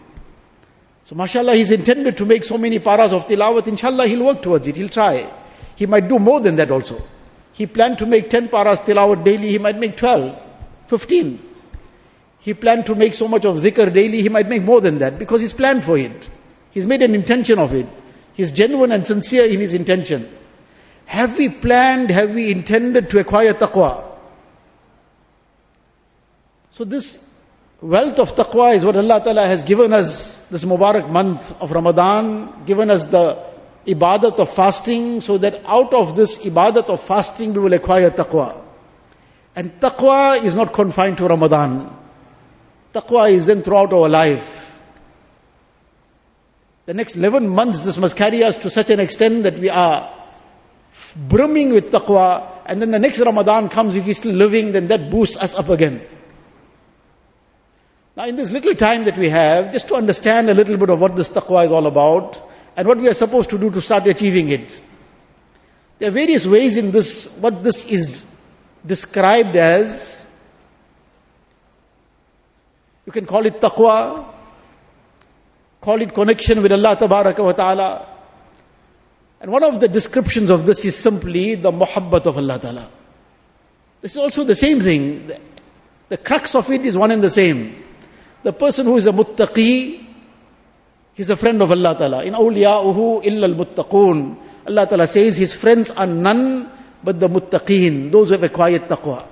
So 1.04 1.16
mashallah, 1.16 1.56
he's 1.56 1.72
intended 1.72 2.18
to 2.18 2.26
make 2.26 2.44
so 2.44 2.58
many 2.58 2.80
paras 2.80 3.14
of 3.14 3.28
tilawat, 3.28 3.68
inshallah, 3.68 4.08
he'll 4.08 4.26
work 4.26 4.42
towards 4.42 4.68
it, 4.68 4.76
he'll 4.76 4.90
try. 4.90 5.32
He 5.76 5.86
might 5.86 6.10
do 6.10 6.20
more 6.20 6.42
than 6.42 6.58
that 6.58 6.72
also. 6.72 7.02
He 7.58 7.66
planned 7.66 7.98
to 8.00 8.06
make 8.06 8.30
10 8.30 8.50
paras 8.50 8.82
tilawat 8.82 9.24
daily, 9.24 9.50
he 9.50 9.58
might 9.58 9.80
make 9.80 9.98
12, 9.98 10.40
15. 10.90 11.40
He 12.38 12.54
planned 12.54 12.86
to 12.86 12.94
make 12.94 13.16
so 13.16 13.28
much 13.28 13.46
of 13.46 13.56
zikr 13.56 13.92
daily, 13.92 14.22
he 14.22 14.30
might 14.30 14.48
make 14.48 14.62
more 14.62 14.80
than 14.80 15.00
that 15.00 15.18
because 15.18 15.42
he's 15.42 15.54
planned 15.54 15.84
for 15.84 15.98
it. 15.98 16.30
He's 16.70 16.86
made 16.86 17.02
an 17.02 17.16
intention 17.16 17.58
of 17.58 17.74
it. 17.74 17.88
He's 18.36 18.52
genuine 18.52 18.92
and 18.92 19.08
sincere 19.08 19.46
in 19.46 19.60
his 19.60 19.74
intention. 19.74 20.32
Have 21.08 21.36
we 21.40 21.50
planned, 21.50 22.12
have 22.12 22.36
we 22.36 22.52
intended 22.52 23.10
to 23.10 23.20
acquire 23.20 23.56
taqwa? 23.56 24.06
So 26.74 26.84
this 26.84 27.28
wealth 27.82 28.20
of 28.20 28.36
taqwa 28.36 28.76
is 28.76 28.86
what 28.86 28.98
Allah 28.98 29.20
Ta'ala 29.24 29.48
has 29.48 29.64
given 29.64 29.94
us 29.94 30.46
this 30.50 30.64
Mubarak 30.64 31.10
month 31.10 31.60
of 31.60 31.72
Ramadan, 31.72 32.66
given 32.68 32.92
us 32.92 33.06
the 33.06 33.47
ibadat 33.88 34.38
of 34.38 34.50
fasting, 34.50 35.22
so 35.22 35.38
that 35.38 35.62
out 35.66 35.94
of 35.94 36.16
this 36.16 36.46
ibadat 36.46 36.90
of 36.90 37.02
fasting 37.02 37.54
we 37.54 37.60
will 37.60 37.74
acquire 37.74 38.12
taqwa. 38.12 38.64
And 39.56 39.72
taqwa 39.80 40.44
is 40.44 40.54
not 40.54 40.74
confined 40.74 41.18
to 41.18 41.28
Ramadan. 41.28 41.96
Taqwa 42.94 43.32
is 43.32 43.46
then 43.46 43.64
throughout 43.64 43.92
our 43.94 44.10
life. 44.10 44.80
The 46.86 46.94
next 46.94 47.16
11 47.16 47.48
months, 47.48 47.84
this 47.84 47.98
must 47.98 48.16
carry 48.16 48.44
us 48.44 48.58
to 48.58 48.70
such 48.70 48.90
an 48.90 49.00
extent 49.00 49.44
that 49.44 49.58
we 49.60 49.70
are 49.70 50.14
brimming 51.16 51.74
with 51.74 51.92
taqwa, 51.92 52.48
and 52.66 52.82
then 52.82 52.92
the 52.92 53.00
next 53.00 53.20
Ramadan 53.20 53.70
comes, 53.70 53.96
if 53.96 54.06
we're 54.06 54.14
still 54.14 54.36
living, 54.36 54.72
then 54.72 54.88
that 54.90 55.10
boosts 55.10 55.38
us 55.38 55.56
up 55.56 55.70
again. 55.70 56.02
Now, 58.16 58.26
in 58.26 58.36
this 58.36 58.52
little 58.52 58.74
time 58.74 59.04
that 59.06 59.18
we 59.18 59.30
have, 59.30 59.74
just 59.74 59.88
to 59.90 59.96
understand 59.96 60.50
a 60.50 60.54
little 60.54 60.78
bit 60.78 60.90
of 60.90 61.00
what 61.00 61.16
this 61.16 61.30
taqwa 61.30 61.66
is 61.66 61.72
all 61.72 61.86
about, 61.88 62.42
and 62.78 62.88
what 62.88 63.00
we 63.00 63.10
are 63.10 63.16
supposed 63.16 63.50
to 63.50 63.58
do 63.58 63.72
to 63.72 63.82
start 63.82 64.08
achieving 64.08 64.50
it. 64.50 64.80
There 65.98 66.10
are 66.10 66.12
various 66.12 66.46
ways 66.46 66.78
in 66.78 66.92
this, 66.92 67.38
what 67.42 67.64
this 67.64 67.86
is 67.86 68.28
described 68.86 69.56
as, 69.56 70.26
you 73.08 73.12
can 73.12 73.26
call 73.26 73.48
it 73.48 73.60
taqwa, 73.60 74.32
call 75.82 76.02
it 76.04 76.14
connection 76.14 76.62
with 76.62 76.72
Allah 76.72 76.96
ta'ala. 76.96 78.10
And 79.42 79.52
one 79.52 79.64
of 79.64 79.80
the 79.80 79.88
descriptions 79.88 80.52
of 80.52 80.68
this 80.68 80.86
is 80.86 80.96
simply 80.96 81.56
the 81.56 81.72
muhabbat 81.72 82.28
of 82.28 82.38
Allah 82.38 82.60
ta'ala. 82.60 82.90
This 84.02 84.12
is 84.12 84.18
also 84.18 84.44
the 84.44 84.56
same 84.56 84.82
thing. 84.82 85.32
The 86.10 86.18
crux 86.18 86.54
of 86.54 86.70
it 86.70 86.86
is 86.86 86.96
one 86.96 87.10
and 87.10 87.24
the 87.24 87.30
same. 87.30 87.84
The 88.44 88.54
person 88.54 88.86
who 88.86 88.98
is 88.98 89.08
a 89.08 89.12
muttaqi, 89.12 90.07
he's 91.18 91.30
a 91.30 91.36
friend 91.36 91.62
of 91.62 91.72
Allah 91.72 91.98
ta'ala. 91.98 92.24
In 92.24 92.34
awliya'uhu 92.34 93.26
illa 93.26 93.48
al-muttaqoon. 93.48 94.38
Allah 94.68 94.86
ta'ala 94.88 95.08
says 95.08 95.36
his 95.36 95.54
friends 95.54 95.92
are 95.92 96.08
none 96.08 96.72
but 97.04 97.20
the 97.20 97.28
muttaqeen, 97.28 98.12
those 98.12 98.30
who 98.30 98.34
have 98.34 98.44
acquired 98.44 98.88
taqwa. 98.88 99.26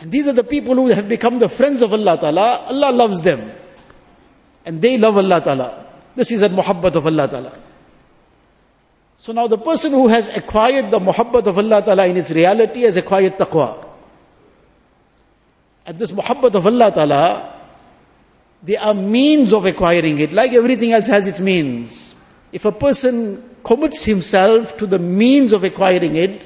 And 0.00 0.10
these 0.10 0.26
are 0.26 0.32
the 0.32 0.44
people 0.44 0.74
who 0.74 0.88
have 0.88 1.08
become 1.08 1.38
the 1.38 1.48
friends 1.48 1.82
of 1.82 1.92
Allah 1.92 2.18
Ta'ala. 2.18 2.66
Allah 2.68 2.90
loves 2.90 3.20
them. 3.20 3.52
and 4.64 4.80
they 4.82 4.98
love 4.98 5.16
Allah 5.16 5.40
Ta'ala. 5.40 5.86
This 6.14 6.30
is 6.30 6.42
a 6.42 6.48
muhabbat 6.48 6.94
of 6.94 7.06
Allah 7.06 7.28
Ta'ala. 7.28 7.52
So 9.20 9.32
now 9.32 9.46
the 9.46 9.58
person 9.58 9.92
who 9.92 10.08
has 10.08 10.28
acquired 10.28 10.90
the 10.90 10.98
muhabbat 10.98 11.46
of 11.46 11.58
Allah 11.58 11.82
Ta'ala 11.82 12.06
in 12.06 12.16
its 12.16 12.30
reality 12.30 12.82
has 12.82 12.96
acquired 12.96 13.38
taqwa. 13.38 13.86
And 15.86 15.98
this 15.98 16.12
muhabbat 16.12 16.54
of 16.54 16.66
Allah 16.66 16.92
Ta'ala, 16.92 17.59
there 18.62 18.80
are 18.80 18.94
means 18.94 19.52
of 19.52 19.64
acquiring 19.64 20.18
it, 20.18 20.32
like 20.32 20.52
everything 20.52 20.92
else 20.92 21.06
has 21.06 21.26
its 21.26 21.40
means. 21.40 22.14
If 22.52 22.64
a 22.64 22.72
person 22.72 23.42
commits 23.62 24.04
himself 24.04 24.78
to 24.78 24.86
the 24.86 24.98
means 24.98 25.52
of 25.52 25.64
acquiring 25.64 26.16
it, 26.16 26.44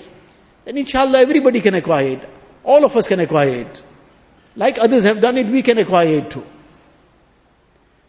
then 0.65 0.77
inshallah 0.77 1.19
everybody 1.19 1.61
can 1.61 1.75
acquire 1.75 2.19
it. 2.19 2.29
All 2.63 2.85
of 2.85 2.97
us 2.97 3.09
can 3.09 3.21
acquire 3.21 3.51
it. 3.51 3.83
Like 4.57 4.79
others 4.79 5.05
have 5.05 5.21
done 5.21 5.39
it, 5.39 5.47
we 5.49 5.63
can 5.63 5.79
acquire 5.79 6.19
it 6.19 6.31
too. 6.31 6.47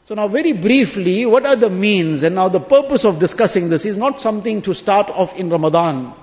So 0.06 0.14
now 0.14 0.28
very 0.28 0.54
briefly, 0.54 1.26
what 1.26 1.46
are 1.48 1.56
the 1.56 1.70
means? 1.70 2.22
And 2.22 2.36
now 2.36 2.48
the 2.48 2.60
purpose 2.60 3.06
of 3.06 3.20
discussing 3.20 3.70
this 3.70 3.86
is 3.86 3.98
not 3.98 4.22
something 4.22 4.62
to 4.64 4.74
start 4.76 5.10
off 5.10 5.36
in 5.40 5.50
Ramadan. 5.50 6.14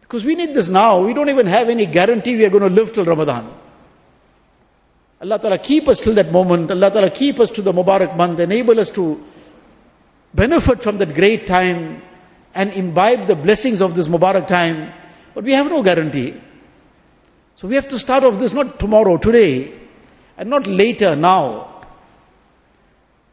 Because 0.00 0.24
we 0.24 0.34
need 0.34 0.54
this 0.54 0.68
now. 0.68 1.04
We 1.04 1.14
don't 1.14 1.28
even 1.28 1.46
have 1.46 1.68
any 1.68 1.86
guarantee 1.86 2.36
we 2.36 2.44
are 2.44 2.50
going 2.50 2.64
to 2.64 2.70
live 2.70 2.92
till 2.92 3.04
Ramadan. 3.04 3.54
Allah 5.20 5.38
Ta'ala 5.40 5.58
keep 5.58 5.88
us 5.88 6.00
till 6.00 6.14
that 6.14 6.30
moment. 6.30 6.70
Allah 6.70 6.90
Ta'ala 6.90 7.10
keep 7.10 7.40
us 7.40 7.50
to 7.52 7.62
the 7.62 7.72
Mubarak 7.72 8.16
month. 8.16 8.38
Enable 8.38 8.78
us 8.78 8.90
to 8.90 9.24
benefit 10.32 10.82
from 10.82 10.98
that 10.98 11.14
great 11.14 11.46
time 11.46 12.02
and 12.54 12.72
imbibe 12.72 13.26
the 13.26 13.34
blessings 13.34 13.80
of 13.80 13.96
this 13.96 14.06
Mubarak 14.06 14.46
time. 14.46 14.92
But 15.34 15.44
we 15.44 15.52
have 15.52 15.68
no 15.68 15.82
guarantee. 15.82 16.34
So 17.56 17.66
we 17.66 17.74
have 17.74 17.88
to 17.88 17.98
start 17.98 18.22
off 18.22 18.38
this 18.38 18.54
not 18.54 18.78
tomorrow, 18.78 19.16
today, 19.16 19.72
and 20.36 20.48
not 20.48 20.68
later, 20.68 21.16
now. 21.16 21.82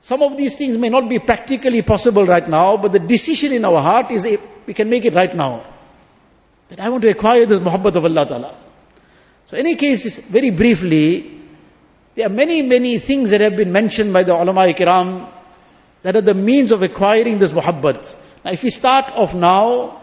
Some 0.01 0.23
of 0.23 0.37
these 0.37 0.55
things 0.55 0.77
may 0.77 0.89
not 0.89 1.07
be 1.07 1.19
practically 1.19 1.83
possible 1.83 2.25
right 2.25 2.47
now, 2.47 2.77
but 2.77 2.91
the 2.91 2.99
decision 2.99 3.51
in 3.53 3.63
our 3.65 3.81
heart 3.81 4.09
is 4.11 4.27
we 4.65 4.73
can 4.73 4.89
make 4.89 5.05
it 5.05 5.13
right 5.13 5.35
now. 5.35 5.63
That 6.69 6.79
I 6.79 6.89
want 6.89 7.03
to 7.03 7.09
acquire 7.09 7.45
this 7.45 7.59
muhabbat 7.59 7.95
of 7.95 8.05
Allah 8.05 8.25
Ta'ala. 8.25 8.55
So 9.45 9.57
any 9.57 9.75
case, 9.75 10.17
very 10.25 10.49
briefly, 10.49 11.44
there 12.15 12.27
are 12.27 12.29
many, 12.29 12.61
many 12.61 12.97
things 12.97 13.31
that 13.31 13.41
have 13.41 13.55
been 13.55 13.71
mentioned 13.71 14.13
by 14.13 14.23
the 14.23 14.33
ulama 14.33 14.61
kiram 14.73 15.29
that 16.03 16.15
are 16.15 16.21
the 16.21 16.33
means 16.33 16.71
of 16.71 16.81
acquiring 16.81 17.39
this 17.39 17.51
muhabbat. 17.51 18.15
Now 18.43 18.51
if 18.51 18.63
we 18.63 18.69
start 18.69 19.11
off 19.15 19.33
now, 19.35 20.01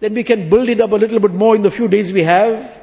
then 0.00 0.14
we 0.14 0.22
can 0.22 0.48
build 0.48 0.68
it 0.68 0.80
up 0.80 0.92
a 0.92 0.96
little 0.96 1.20
bit 1.20 1.32
more 1.32 1.56
in 1.56 1.62
the 1.62 1.70
few 1.70 1.88
days 1.88 2.12
we 2.12 2.22
have, 2.22 2.80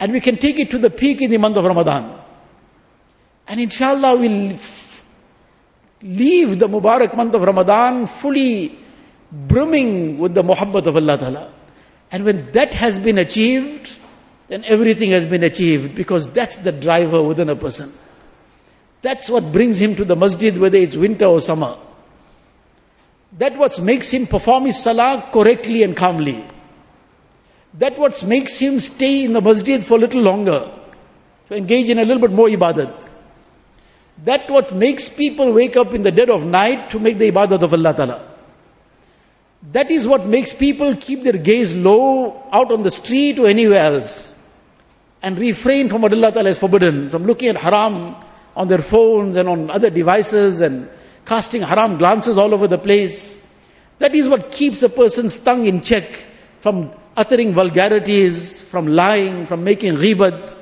and 0.00 0.12
we 0.12 0.20
can 0.20 0.36
take 0.38 0.58
it 0.58 0.70
to 0.70 0.78
the 0.78 0.90
peak 0.90 1.22
in 1.22 1.30
the 1.30 1.38
month 1.38 1.56
of 1.56 1.64
Ramadan. 1.64 2.20
And 3.46 3.60
inshallah 3.60 4.16
we'll 4.16 4.58
leave 6.02 6.58
the 6.58 6.68
Mubarak 6.68 7.16
month 7.16 7.34
of 7.34 7.42
Ramadan 7.42 8.06
fully 8.06 8.78
brimming 9.30 10.18
with 10.18 10.34
the 10.34 10.42
muhabbat 10.42 10.86
of 10.86 10.96
Allah 10.96 11.18
Ta'ala. 11.18 11.52
And 12.10 12.24
when 12.24 12.52
that 12.52 12.74
has 12.74 12.98
been 12.98 13.18
achieved, 13.18 13.98
then 14.54 14.62
everything 14.66 15.10
has 15.10 15.26
been 15.26 15.42
achieved 15.42 15.96
because 15.96 16.32
that's 16.32 16.58
the 16.58 16.70
driver 16.70 17.20
within 17.20 17.48
a 17.48 17.56
person. 17.56 17.92
That's 19.02 19.28
what 19.28 19.50
brings 19.50 19.80
him 19.80 19.96
to 19.96 20.04
the 20.04 20.14
masjid 20.14 20.56
whether 20.56 20.78
it's 20.78 20.94
winter 20.94 21.24
or 21.24 21.40
summer. 21.40 21.76
That 23.38 23.56
what 23.58 23.80
makes 23.80 24.12
him 24.12 24.28
perform 24.28 24.66
his 24.66 24.80
salah 24.80 25.28
correctly 25.32 25.82
and 25.82 25.96
calmly. 25.96 26.46
That 27.80 27.98
what 27.98 28.22
makes 28.24 28.56
him 28.56 28.78
stay 28.78 29.24
in 29.24 29.32
the 29.32 29.40
masjid 29.40 29.82
for 29.82 29.94
a 29.94 29.98
little 29.98 30.22
longer. 30.22 30.70
To 31.48 31.56
engage 31.56 31.88
in 31.88 31.98
a 31.98 32.04
little 32.04 32.22
bit 32.22 32.30
more 32.30 32.46
ibadat. 32.46 33.08
That 34.22 34.48
what 34.48 34.72
makes 34.72 35.08
people 35.08 35.52
wake 35.52 35.76
up 35.76 35.94
in 35.94 36.04
the 36.04 36.12
dead 36.12 36.30
of 36.30 36.46
night 36.46 36.90
to 36.90 37.00
make 37.00 37.18
the 37.18 37.32
ibadat 37.32 37.64
of 37.64 37.74
Allah 37.74 37.94
Ta'ala. 37.94 38.22
That 39.72 39.90
is 39.90 40.06
what 40.06 40.24
makes 40.26 40.54
people 40.54 40.94
keep 40.94 41.24
their 41.24 41.42
gaze 41.50 41.74
low 41.74 42.46
out 42.52 42.70
on 42.70 42.84
the 42.84 42.92
street 42.92 43.40
or 43.40 43.48
anywhere 43.48 43.80
else. 43.80 44.33
And 45.24 45.38
refrain 45.38 45.88
from 45.88 46.02
what 46.02 46.12
Allah 46.12 46.32
Ta'ala 46.32 46.50
has 46.50 46.58
forbidden, 46.58 47.08
from 47.08 47.24
looking 47.24 47.48
at 47.48 47.56
haram 47.56 48.14
on 48.54 48.68
their 48.68 48.82
phones 48.82 49.38
and 49.38 49.48
on 49.48 49.70
other 49.70 49.88
devices 49.88 50.60
and 50.60 50.90
casting 51.24 51.62
haram 51.62 51.96
glances 51.96 52.36
all 52.36 52.52
over 52.52 52.68
the 52.68 52.76
place. 52.76 53.42
That 54.00 54.14
is 54.14 54.28
what 54.28 54.52
keeps 54.52 54.82
a 54.82 54.90
person's 54.90 55.38
tongue 55.38 55.64
in 55.64 55.80
check 55.80 56.22
from 56.60 56.92
uttering 57.16 57.54
vulgarities, 57.54 58.62
from 58.62 58.86
lying, 58.86 59.46
from 59.46 59.64
making 59.64 59.94
ghibat. 59.94 60.54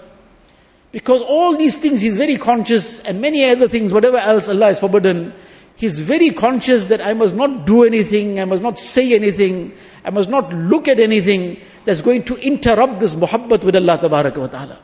Because 0.92 1.22
all 1.22 1.56
these 1.56 1.74
things 1.74 2.00
he's 2.00 2.16
very 2.16 2.36
conscious 2.36 3.00
and 3.00 3.20
many 3.20 3.44
other 3.44 3.66
things, 3.66 3.92
whatever 3.92 4.18
else 4.18 4.48
Allah 4.48 4.66
has 4.66 4.78
forbidden, 4.78 5.34
he's 5.82 5.98
very 5.98 6.30
conscious 6.30 6.84
that 6.86 7.00
I 7.04 7.12
must 7.12 7.34
not 7.34 7.66
do 7.66 7.82
anything, 7.82 8.38
I 8.38 8.44
must 8.44 8.62
not 8.62 8.78
say 8.78 9.14
anything, 9.14 9.72
I 10.04 10.10
must 10.10 10.28
not 10.30 10.52
look 10.52 10.86
at 10.86 11.00
anything 11.00 11.60
that's 11.84 12.00
going 12.00 12.22
to 12.26 12.36
interrupt 12.36 13.00
this 13.00 13.16
muhabbat 13.16 13.64
with 13.64 13.74
Allah 13.74 13.98
wa 14.00 14.46
ta'ala. 14.46 14.78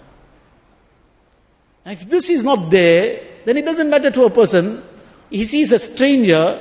If 1.86 2.08
this 2.08 2.28
is 2.30 2.42
not 2.42 2.70
there, 2.70 3.20
then 3.44 3.56
it 3.56 3.64
doesn't 3.64 3.88
matter 3.88 4.10
to 4.10 4.24
a 4.24 4.30
person. 4.30 4.82
He 5.30 5.44
sees 5.44 5.70
a 5.70 5.78
stranger 5.78 6.60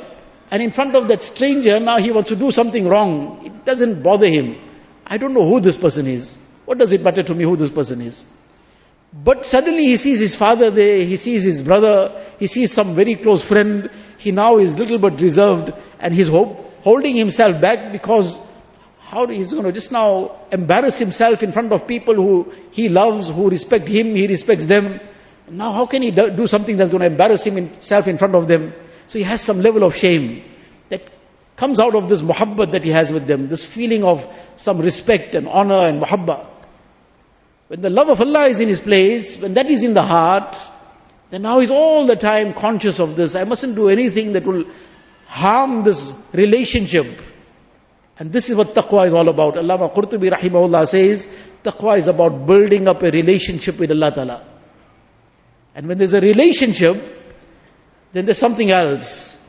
and 0.51 0.61
in 0.61 0.69
front 0.69 0.95
of 0.95 1.07
that 1.07 1.23
stranger 1.23 1.79
now 1.79 1.97
he 1.97 2.11
wants 2.11 2.29
to 2.29 2.35
do 2.35 2.51
something 2.51 2.87
wrong. 2.87 3.43
It 3.43 3.65
doesn't 3.65 4.03
bother 4.03 4.27
him. 4.27 4.55
I 5.07 5.17
don't 5.17 5.33
know 5.33 5.49
who 5.49 5.61
this 5.61 5.77
person 5.77 6.05
is. 6.05 6.37
What 6.65 6.77
does 6.77 6.91
it 6.91 7.01
matter 7.01 7.23
to 7.23 7.33
me 7.33 7.43
who 7.43 7.55
this 7.55 7.71
person 7.71 8.01
is? 8.01 8.27
But 9.13 9.45
suddenly 9.45 9.85
he 9.85 9.97
sees 9.97 10.19
his 10.19 10.35
father 10.35 10.69
there, 10.69 11.03
he 11.03 11.17
sees 11.17 11.43
his 11.43 11.61
brother, 11.61 12.23
he 12.39 12.47
sees 12.47 12.73
some 12.73 12.93
very 12.93 13.15
close 13.15 13.43
friend, 13.43 13.89
he 14.17 14.31
now 14.31 14.57
is 14.57 14.77
little 14.77 14.99
but 14.99 15.19
reserved 15.21 15.71
and 15.99 16.13
he's 16.13 16.27
holding 16.27 17.15
himself 17.15 17.61
back 17.61 17.91
because 17.91 18.41
how 18.99 19.25
he's 19.27 19.53
going 19.53 19.63
to 19.63 19.71
just 19.71 19.91
now 19.91 20.37
embarrass 20.51 20.99
himself 20.99 21.41
in 21.41 21.53
front 21.53 21.71
of 21.71 21.87
people 21.87 22.15
who 22.15 22.51
he 22.71 22.89
loves, 22.89 23.29
who 23.29 23.49
respect 23.49 23.87
him, 23.87 24.13
he 24.15 24.27
respects 24.27 24.65
them. 24.65 24.99
Now 25.49 25.71
how 25.71 25.85
can 25.85 26.01
he 26.01 26.11
do 26.11 26.45
something 26.45 26.75
that's 26.75 26.91
going 26.91 26.99
to 26.99 27.07
embarrass 27.07 27.45
himself 27.45 28.09
in 28.09 28.17
front 28.17 28.35
of 28.35 28.49
them? 28.49 28.73
So 29.07 29.17
he 29.17 29.23
has 29.23 29.39
some 29.39 29.61
level 29.61 29.85
of 29.85 29.95
shame 29.95 30.43
that 30.89 31.09
comes 31.55 31.79
out 31.79 31.95
of 31.95 32.09
this 32.09 32.21
muhabbat 32.21 32.73
that 32.73 32.83
he 32.83 32.89
has 32.89 33.11
with 33.11 33.25
them, 33.25 33.47
this 33.47 33.63
feeling 33.63 34.03
of 34.03 34.27
some 34.57 34.79
respect 34.79 35.33
and 35.35 35.47
honor 35.47 35.87
and 35.87 36.01
muhabbat. 36.01 36.56
When 37.67 37.81
the 37.81 37.89
love 37.89 38.09
of 38.09 38.21
Allah 38.21 38.47
is 38.47 38.59
in 38.59 38.69
his 38.69 38.79
place, 38.79 39.37
when 39.41 39.53
that 39.55 39.69
is 39.69 39.83
in 39.83 39.93
the 39.93 40.03
heart, 40.03 40.57
then 41.29 41.41
now 41.41 41.59
he's 41.59 41.71
all 41.71 42.05
the 42.05 42.15
time 42.15 42.53
conscious 42.53 42.99
of 42.99 43.15
this. 43.15 43.35
I 43.35 43.43
mustn't 43.43 43.75
do 43.75 43.89
anything 43.89 44.33
that 44.33 44.45
will 44.45 44.65
harm 45.25 45.83
this 45.83 46.13
relationship. 46.33 47.21
And 48.19 48.31
this 48.31 48.49
is 48.49 48.55
what 48.55 48.73
taqwa 48.73 49.07
is 49.07 49.13
all 49.13 49.27
about. 49.27 49.55
Allama 49.55 49.93
Qurtubi 49.93 50.31
rahimahullah 50.31 50.87
says, 50.87 51.27
taqwa 51.63 51.97
is 51.97 52.07
about 52.07 52.47
building 52.47 52.87
up 52.87 53.03
a 53.03 53.11
relationship 53.11 53.77
with 53.77 53.91
Allah 53.91 54.11
Ta'ala. 54.11 54.45
And 55.75 55.87
when 55.87 55.97
there's 55.97 56.13
a 56.13 56.21
relationship, 56.21 56.95
then 58.13 58.25
there's 58.25 58.39
something 58.39 58.71
else. 58.71 59.45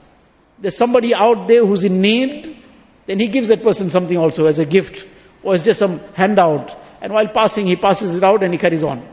There's 0.58 0.76
somebody 0.76 1.14
out 1.14 1.46
there 1.46 1.64
who's 1.64 1.84
in 1.84 2.00
need, 2.00 2.62
then 3.06 3.20
he 3.20 3.28
gives 3.28 3.48
that 3.48 3.62
person 3.62 3.88
something 3.88 4.18
also 4.18 4.46
as 4.46 4.58
a 4.58 4.66
gift, 4.66 5.06
or 5.42 5.54
as 5.54 5.64
just 5.64 5.78
some 5.78 6.00
handout. 6.14 6.76
And 7.00 7.12
while 7.12 7.28
passing, 7.28 7.66
he 7.66 7.76
passes 7.76 8.16
it 8.16 8.24
out 8.24 8.42
and 8.42 8.52
he 8.52 8.58
carries 8.58 8.84
on. 8.84 9.06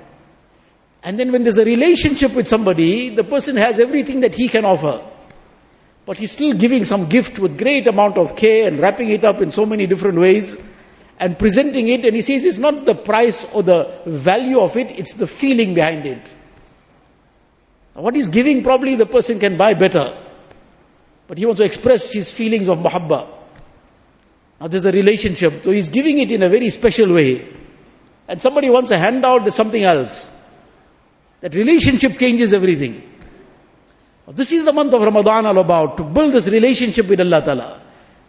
And 1.03 1.19
then 1.19 1.31
when 1.31 1.43
there's 1.43 1.59
a 1.59 1.65
relationship 1.65 2.33
with 2.33 2.47
somebody, 2.47 3.09
the 3.09 3.23
person 3.23 3.57
has 3.57 3.79
everything 3.79 4.21
that 4.21 4.33
he 4.33 4.47
can 4.47 4.65
offer. 4.65 5.03
But 6.05 6.17
he's 6.17 6.31
still 6.31 6.55
giving 6.55 6.83
some 6.83 7.09
gift 7.09 7.37
with 7.37 7.59
great 7.59 7.87
amount 7.87 8.17
of 8.17 8.35
care 8.35 8.67
and 8.67 8.79
wrapping 8.79 9.09
it 9.09 9.23
up 9.23 9.41
in 9.41 9.51
so 9.51 9.65
many 9.65 9.85
different 9.85 10.17
ways 10.17 10.57
and 11.19 11.37
presenting 11.37 11.87
it. 11.89 12.05
And 12.05 12.15
he 12.15 12.23
says 12.23 12.43
it's 12.45 12.57
not 12.57 12.85
the 12.85 12.95
price 12.95 13.45
or 13.53 13.61
the 13.61 14.01
value 14.05 14.59
of 14.59 14.75
it, 14.77 14.97
it's 14.97 15.13
the 15.13 15.27
feeling 15.27 15.75
behind 15.75 16.07
it. 16.07 16.33
What 17.93 18.15
he's 18.15 18.29
giving 18.29 18.63
probably 18.63 18.95
the 18.95 19.05
person 19.05 19.39
can 19.39 19.57
buy 19.57 19.75
better. 19.75 20.17
But 21.27 21.37
he 21.37 21.45
wants 21.45 21.59
to 21.59 21.65
express 21.65 22.11
his 22.11 22.31
feelings 22.31 22.67
of 22.67 22.79
muhabba. 22.79 23.27
Now 24.59 24.67
there's 24.67 24.85
a 24.85 24.91
relationship, 24.91 25.63
so 25.63 25.71
he's 25.71 25.89
giving 25.89 26.17
it 26.17 26.31
in 26.31 26.41
a 26.43 26.49
very 26.49 26.69
special 26.71 27.13
way 27.13 27.47
and 28.27 28.41
somebody 28.41 28.69
wants 28.69 28.91
a 28.91 28.97
handout, 28.97 29.43
there's 29.43 29.55
something 29.55 29.83
else. 29.83 30.31
That 31.41 31.53
relationship 31.53 32.17
changes 32.17 32.53
everything. 32.53 33.11
This 34.27 34.51
is 34.51 34.65
the 34.65 34.73
month 34.73 34.93
of 34.93 35.01
Ramadan 35.01 35.45
all 35.45 35.57
about, 35.59 35.97
to 35.97 36.03
build 36.03 36.33
this 36.33 36.47
relationship 36.47 37.07
with 37.07 37.19
Allah 37.19 37.43
Ta'ala. 37.43 37.81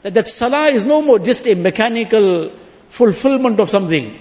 That, 0.03 0.15
that 0.15 0.29
salah 0.29 0.67
is 0.67 0.85
no 0.85 1.01
more 1.01 1.19
just 1.19 1.47
a 1.47 1.55
mechanical 1.55 2.53
fulfillment 2.89 3.59
of 3.61 3.71
something. 3.71 4.19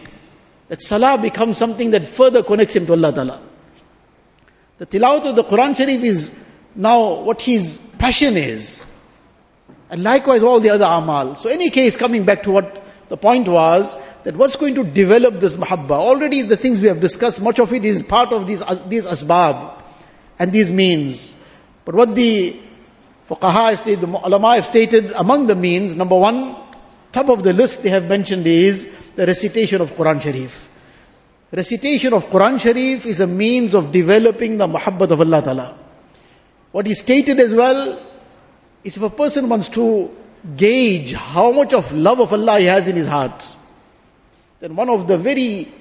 That 0.69 0.81
salah 0.81 1.17
becomes 1.17 1.57
something 1.57 1.91
that 1.91 2.07
further 2.07 2.43
connects 2.43 2.75
him 2.75 2.85
to 2.85 2.93
Allah 2.93 3.13
Ta'ala. 3.13 3.41
The 4.77 4.85
tilawat 4.85 5.25
of 5.25 5.35
the 5.35 5.43
Quran 5.43 5.75
Sharif 5.75 6.03
is 6.03 6.39
now 6.75 7.21
what 7.21 7.41
his 7.41 7.77
passion 7.97 8.37
is. 8.37 8.85
And 9.89 10.03
likewise 10.03 10.43
all 10.43 10.59
the 10.59 10.71
other 10.71 10.85
amal. 10.85 11.35
So 11.35 11.49
any 11.49 11.69
case, 11.69 11.95
coming 11.97 12.25
back 12.25 12.43
to 12.43 12.51
what 12.51 12.83
the 13.09 13.17
point 13.17 13.47
was, 13.47 13.95
that 14.25 14.35
what's 14.35 14.55
going 14.55 14.73
to 14.73 14.83
develop 14.83 15.39
this 15.39 15.55
mahabba? 15.55 15.91
Already 15.91 16.41
the 16.41 16.57
things 16.57 16.81
we 16.81 16.87
have 16.87 16.99
discussed, 16.99 17.39
much 17.39 17.59
of 17.59 17.71
it 17.71 17.85
is 17.85 18.01
part 18.01 18.33
of 18.33 18.47
these, 18.47 18.63
uh, 18.63 18.73
these 18.87 19.05
asbab 19.05 19.83
and 20.39 20.51
these 20.51 20.71
means. 20.71 21.35
But 21.85 21.93
what 21.93 22.15
the 22.15 22.59
fuqaha 23.29 23.69
have 23.69 23.77
stated, 23.77 24.01
the 24.01 24.07
ulama 24.07 24.55
have 24.55 24.65
stated 24.65 25.11
among 25.11 25.45
the 25.45 25.53
means, 25.53 25.95
number 25.95 26.15
one, 26.15 26.55
top 27.13 27.29
of 27.29 27.43
the 27.43 27.53
list 27.53 27.83
they 27.83 27.89
have 27.89 28.09
mentioned 28.09 28.47
is 28.47 28.91
the 29.15 29.27
recitation 29.27 29.79
of 29.79 29.91
Quran 29.91 30.19
Sharif. 30.19 30.69
Recitation 31.51 32.13
of 32.13 32.25
Quran 32.31 32.59
Sharif 32.59 33.05
is 33.05 33.19
a 33.19 33.27
means 33.27 33.75
of 33.75 33.91
developing 33.91 34.57
the 34.57 34.67
muhabbat 34.67 35.11
of 35.11 35.21
Allah 35.21 35.43
Ta'ala. 35.43 35.77
What 36.71 36.87
he 36.87 36.95
stated 36.95 37.39
as 37.39 37.53
well 37.53 37.99
is 38.83 38.97
if 38.97 39.03
a 39.03 39.11
person 39.11 39.49
wants 39.49 39.69
to 39.69 40.09
gauge 40.57 41.13
how 41.13 41.51
much 41.51 41.73
of 41.73 41.93
love 41.93 42.19
of 42.19 42.33
Allah 42.33 42.59
he 42.59 42.65
has 42.65 42.87
in 42.87 42.95
his 42.95 43.05
heart, 43.05 43.47
then 44.65 44.75
one 44.75 44.89
of 44.89 45.07
the 45.07 45.15
very 45.15 45.71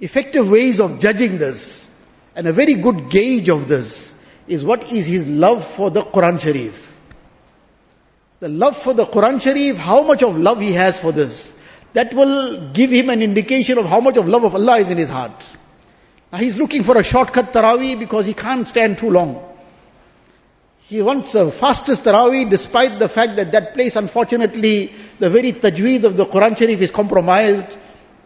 effective 0.00 0.50
ways 0.50 0.80
of 0.80 0.98
judging 0.98 1.38
this 1.38 1.88
and 2.34 2.48
a 2.48 2.52
very 2.52 2.74
good 2.74 3.08
gauge 3.08 3.48
of 3.48 3.68
this 3.68 4.20
is 4.48 4.64
what 4.64 4.90
is 4.90 5.06
his 5.06 5.28
love 5.28 5.64
for 5.64 5.88
the 5.92 6.00
Quran 6.00 6.40
Sharif. 6.40 6.98
The 8.40 8.48
love 8.48 8.76
for 8.76 8.94
the 8.94 9.04
Quran 9.04 9.40
Sharif, 9.40 9.76
how 9.76 10.02
much 10.02 10.24
of 10.24 10.36
love 10.36 10.58
he 10.60 10.72
has 10.72 10.98
for 10.98 11.12
this. 11.12 11.56
That 11.92 12.12
will 12.14 12.72
give 12.72 12.90
him 12.90 13.10
an 13.10 13.22
indication 13.22 13.78
of 13.78 13.86
how 13.86 14.00
much 14.00 14.16
of 14.16 14.26
love 14.26 14.42
of 14.42 14.56
Allah 14.56 14.78
is 14.78 14.90
in 14.90 14.98
his 14.98 15.08
heart. 15.08 15.48
Now 16.32 16.38
he's 16.38 16.58
looking 16.58 16.82
for 16.82 16.98
a 16.98 17.04
shortcut 17.04 17.52
Taraweeh 17.52 17.96
because 17.96 18.26
he 18.26 18.34
can't 18.34 18.66
stand 18.66 18.98
too 18.98 19.10
long. 19.10 19.55
He 20.88 21.02
wants 21.02 21.34
a 21.34 21.50
fastest 21.50 22.04
Taraweeh 22.04 22.48
despite 22.48 23.00
the 23.00 23.08
fact 23.08 23.34
that 23.36 23.50
that 23.50 23.74
place 23.74 23.96
unfortunately 23.96 24.92
the 25.18 25.28
very 25.28 25.52
tajweed 25.52 26.04
of 26.04 26.16
the 26.16 26.24
Quran 26.24 26.56
Sharif 26.56 26.80
is 26.80 26.92
compromised. 26.92 27.76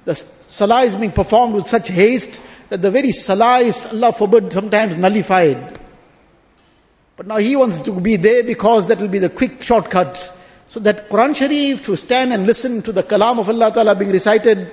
The 0.05 0.15
salah 0.15 0.83
is 0.83 0.95
being 0.95 1.13
performed 1.13 1.55
with 1.55 1.67
such 1.67 1.89
haste 1.89 2.39
that 2.69 2.83
the 2.83 2.91
very 2.91 3.13
salah 3.13 3.61
is, 3.61 3.87
Allah 3.87 4.13
forbid, 4.13 4.53
sometimes 4.53 4.97
nullified. 4.99 5.79
But 7.17 7.27
now 7.27 7.39
he 7.39 7.57
wants 7.57 7.81
to 7.83 7.99
be 7.99 8.17
there 8.17 8.45
because 8.45 8.89
that 8.89 8.99
will 8.99 9.09
be 9.09 9.19
the 9.21 9.31
quick 9.31 9.63
shortcut. 9.63 10.37
So 10.67 10.81
that 10.81 11.09
Quran 11.09 11.35
Sharif, 11.35 11.87
to 11.87 11.97
stand 11.97 12.33
and 12.35 12.47
listen 12.47 12.83
to 12.83 12.93
the 12.93 13.03
kalam 13.03 13.39
of 13.39 13.49
Allah 13.49 13.73
Ta'ala 13.73 13.95
being 13.95 14.13
recited, 14.13 14.71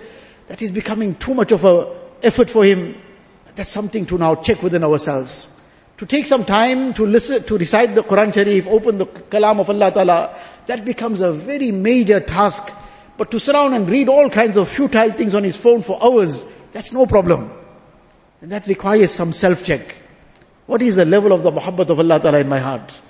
that 0.50 0.62
is 0.62 0.72
becoming 0.72 1.16
too 1.16 1.34
much 1.34 1.54
of 1.54 1.64
an 1.64 1.88
effort 2.22 2.50
for 2.50 2.66
him. 2.66 3.02
That's 3.56 3.70
something 3.70 4.06
to 4.08 4.18
now 4.18 4.36
check 4.36 4.62
within 4.62 4.84
ourselves. 4.84 5.48
To 5.98 6.06
take 6.06 6.28
some 6.28 6.46
time 6.46 6.94
to 6.94 7.06
listen, 7.08 7.44
to 7.44 7.58
recite 7.58 7.96
the 7.96 8.04
Quran 8.04 8.32
Sharif, 8.32 8.68
open 8.68 9.00
the 9.00 9.08
kalam 9.08 9.60
of 9.60 9.70
Allah 9.70 9.92
Ta'ala, 9.92 10.40
that 10.68 10.86
becomes 10.86 11.22
a 11.22 11.34
very 11.34 11.72
major 11.72 12.20
task. 12.20 12.72
But 13.18 13.32
to 13.32 13.40
sit 13.40 13.54
down 13.54 13.74
and 13.74 13.90
read 13.90 14.08
all 14.08 14.30
kinds 14.30 14.58
of 14.58 14.68
futile 14.68 15.12
things 15.12 15.34
on 15.34 15.44
his 15.44 15.58
phone 15.58 15.82
for 15.82 15.98
hours, 16.02 16.46
that's 16.72 16.94
no 16.94 17.08
problem. 17.08 17.52
And 18.42 18.52
that 18.52 18.68
requires 18.68 19.12
some 19.12 19.34
self-check. 19.34 19.96
What 20.68 20.84
is 20.84 20.98
the 20.98 21.06
level 21.06 21.32
of 21.32 21.42
the 21.42 21.52
muhabbat 21.52 21.90
of 21.90 22.00
Allah 22.00 22.20
Ta'ala 22.20 22.40
in 22.40 22.48
my 22.48 22.60
heart? 22.60 23.02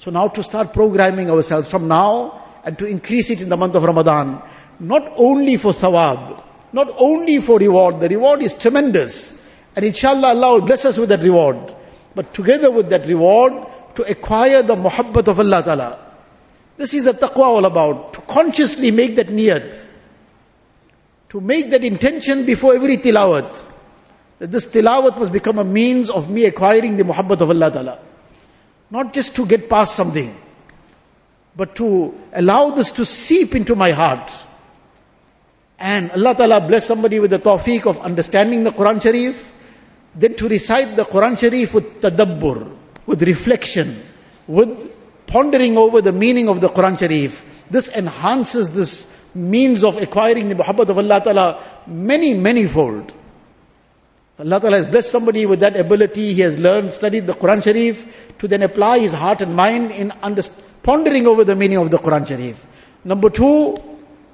So 0.00 0.10
now 0.10 0.28
to 0.28 0.42
start 0.42 0.74
programming 0.74 1.30
ourselves 1.30 1.66
from 1.66 1.88
now 1.88 2.42
and 2.62 2.78
to 2.78 2.84
increase 2.84 3.30
it 3.30 3.40
in 3.40 3.48
the 3.48 3.56
month 3.56 3.74
of 3.74 3.84
Ramadan, 3.84 4.42
not 4.78 5.14
only 5.16 5.56
for 5.56 5.72
thawab, 5.72 6.42
not 6.74 6.88
only 6.98 7.40
for 7.40 7.58
reward, 7.58 8.00
the 8.00 8.08
reward 8.10 8.42
is 8.42 8.52
tremendous. 8.52 9.40
And 9.74 9.84
inshallah 9.86 10.28
Allah 10.28 10.58
will 10.58 10.66
bless 10.66 10.84
us 10.84 10.98
with 10.98 11.08
that 11.08 11.22
reward. 11.22 11.74
But 12.14 12.32
together 12.34 12.70
with 12.70 12.90
that 12.90 13.06
reward, 13.06 13.66
to 13.96 14.02
acquire 14.02 14.62
the 14.62 14.76
muhabbat 14.76 15.28
of 15.28 15.38
Allah 15.38 15.62
Ta'ala. 15.62 15.98
This 16.76 16.94
is 16.94 17.06
a 17.06 17.14
taqwa 17.14 17.44
all 17.44 17.64
about. 17.64 18.14
To 18.14 18.20
consciously 18.20 18.90
make 18.90 19.16
that 19.16 19.28
niyat. 19.28 19.86
To 21.30 21.40
make 21.40 21.70
that 21.70 21.84
intention 21.84 22.44
before 22.44 22.74
every 22.74 22.96
tilawat 22.96 23.72
that 24.38 24.50
this 24.50 24.66
tilawat 24.66 25.18
must 25.18 25.32
become 25.32 25.58
a 25.58 25.64
means 25.64 26.10
of 26.10 26.28
me 26.28 26.44
acquiring 26.44 26.96
the 26.96 27.04
muhabbat 27.04 27.40
of 27.40 27.50
Allah 27.50 27.70
Ta'ala. 27.70 27.98
Not 28.90 29.12
just 29.12 29.36
to 29.36 29.46
get 29.46 29.70
past 29.70 29.94
something, 29.94 30.36
but 31.56 31.76
to 31.76 32.14
allow 32.32 32.70
this 32.70 32.92
to 32.92 33.04
seep 33.04 33.54
into 33.54 33.74
my 33.74 33.92
heart. 33.92 34.32
And 35.78 36.10
Allah 36.10 36.34
Ta'ala 36.34 36.60
bless 36.60 36.86
somebody 36.86 37.20
with 37.20 37.30
the 37.30 37.38
tawfiq 37.38 37.86
of 37.86 38.00
understanding 38.00 38.64
the 38.64 38.70
Quran 38.70 39.00
Sharif, 39.02 39.52
then 40.14 40.34
to 40.36 40.48
recite 40.48 40.96
the 40.96 41.04
Quran 41.04 41.38
Sharif 41.38 41.74
with 41.74 42.00
tadabbur, 42.00 42.70
with 43.06 43.22
reflection, 43.22 44.02
with 44.46 44.92
pondering 45.26 45.76
over 45.76 46.00
the 46.00 46.12
meaning 46.12 46.48
of 46.48 46.60
the 46.60 46.68
Quran 46.68 46.98
Sharif. 46.98 47.42
This 47.70 47.88
enhances 47.88 48.72
this 48.74 49.10
means 49.34 49.82
of 49.82 50.00
acquiring 50.00 50.48
the 50.48 50.54
muhabbat 50.54 50.88
of 50.88 50.98
Allah 50.98 51.20
Ta'ala 51.24 51.82
many, 51.86 52.34
many 52.34 52.66
fold. 52.66 53.12
Allah 54.38 54.60
Ta'ala 54.60 54.76
has 54.76 54.86
blessed 54.86 55.10
somebody 55.10 55.46
with 55.46 55.60
that 55.60 55.76
ability. 55.76 56.34
He 56.34 56.40
has 56.42 56.58
learned, 56.58 56.92
studied 56.92 57.26
the 57.26 57.34
Quran 57.34 57.62
Sharif 57.62 58.04
to 58.38 58.48
then 58.48 58.62
apply 58.62 58.98
his 58.98 59.12
heart 59.12 59.42
and 59.42 59.54
mind 59.54 59.90
in 59.92 60.12
pondering 60.82 61.26
over 61.26 61.44
the 61.44 61.56
meaning 61.56 61.78
of 61.78 61.90
the 61.90 61.98
Quran 61.98 62.26
Sharif. 62.26 62.64
Number 63.04 63.30
two 63.30 63.76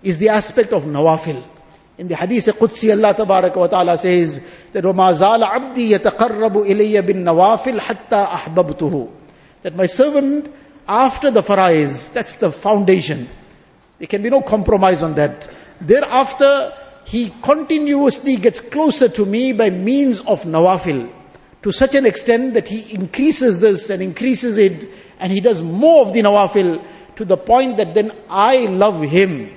is 0.03 0.19
the 0.19 0.31
aspect 0.31 0.73
of 0.73 0.85
nawafil. 0.85 1.43
In 2.00 2.10
the 2.10 2.16
Hadith 2.16 2.46
Qudsi, 2.46 2.92
Allah 2.92 3.14
Tabaraka 3.14 3.56
wa 3.56 3.68
Ta'ala 3.68 3.98
says 3.98 4.42
that 4.74 4.84
وَمَا 4.84 5.14
زَالَ 5.14 5.44
عَبْدِي 5.44 5.98
يَتَقَرَّبُ 5.98 6.68
إِلَيَّ 6.68 7.02
بِالنَّوَافِلْ 7.02 7.80
حَتَّى 7.80 8.28
أَحْبَبْتُهُ 8.28 9.10
That 9.64 9.76
my 9.76 9.86
servant, 9.86 10.54
after 10.88 11.32
the 11.32 11.42
farais, 11.42 12.12
that's 12.12 12.36
the 12.36 12.52
foundation. 12.52 13.30
There 14.00 14.08
can 14.08 14.22
be 14.22 14.30
no 14.30 14.42
compromise 14.42 15.04
on 15.04 15.16
that. 15.16 15.50
Thereafter, 15.80 16.74
he 17.06 17.32
continuously 17.42 18.36
gets 18.36 18.60
closer 18.60 19.08
to 19.08 19.26
me 19.26 19.54
by 19.54 19.70
means 19.70 20.20
of 20.20 20.44
nawafil. 20.44 21.10
To 21.62 21.72
such 21.72 21.96
an 21.96 22.06
extent 22.06 22.56
that 22.56 22.68
he 22.68 22.94
increases 22.94 23.60
this 23.60 23.90
and 23.90 24.02
increases 24.02 24.58
it 24.58 24.90
and 25.20 25.32
he 25.32 25.40
does 25.40 25.64
more 25.64 26.06
of 26.06 26.14
the 26.14 26.22
nawafil 26.22 26.84
to 27.16 27.26
the 27.26 27.38
point 27.38 27.78
that 27.78 27.96
then 27.96 28.12
I 28.30 28.66
love 28.66 29.02
him. 29.02 29.52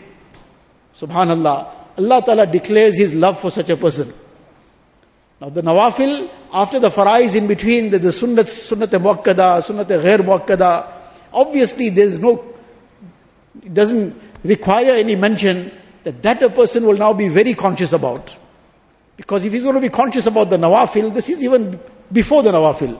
Subhanallah. 0.94 1.74
Allah 1.97 2.23
Ta'ala 2.25 2.47
declares 2.47 2.97
His 2.97 3.13
love 3.13 3.39
for 3.39 3.51
such 3.51 3.69
a 3.69 3.77
person. 3.77 4.11
Now 5.39 5.49
the 5.49 5.61
nawafil, 5.61 6.29
after 6.51 6.79
the 6.79 6.89
farais 6.89 7.35
in 7.35 7.47
between, 7.47 7.91
the, 7.91 7.99
the 7.99 8.09
sunnat, 8.09 8.45
sunnat 8.45 8.87
muakkada, 8.87 9.61
sunnat 9.61 9.87
ghair 9.87 10.19
muakkada, 10.19 10.87
obviously 11.33 11.89
there 11.89 12.05
is 12.05 12.19
no, 12.19 12.43
it 13.61 13.73
doesn't 13.73 14.15
require 14.43 14.93
any 14.93 15.15
mention 15.15 15.71
that 16.03 16.21
that 16.23 16.41
a 16.41 16.49
person 16.49 16.85
will 16.85 16.97
now 16.97 17.13
be 17.13 17.29
very 17.29 17.53
conscious 17.55 17.93
about. 17.93 18.35
Because 19.17 19.45
if 19.45 19.53
he's 19.53 19.63
going 19.63 19.75
to 19.75 19.81
be 19.81 19.89
conscious 19.89 20.25
about 20.25 20.49
the 20.49 20.57
nawafil, 20.57 21.13
this 21.13 21.29
is 21.29 21.43
even 21.43 21.79
before 22.11 22.43
the 22.43 22.51
nawafil. 22.51 22.99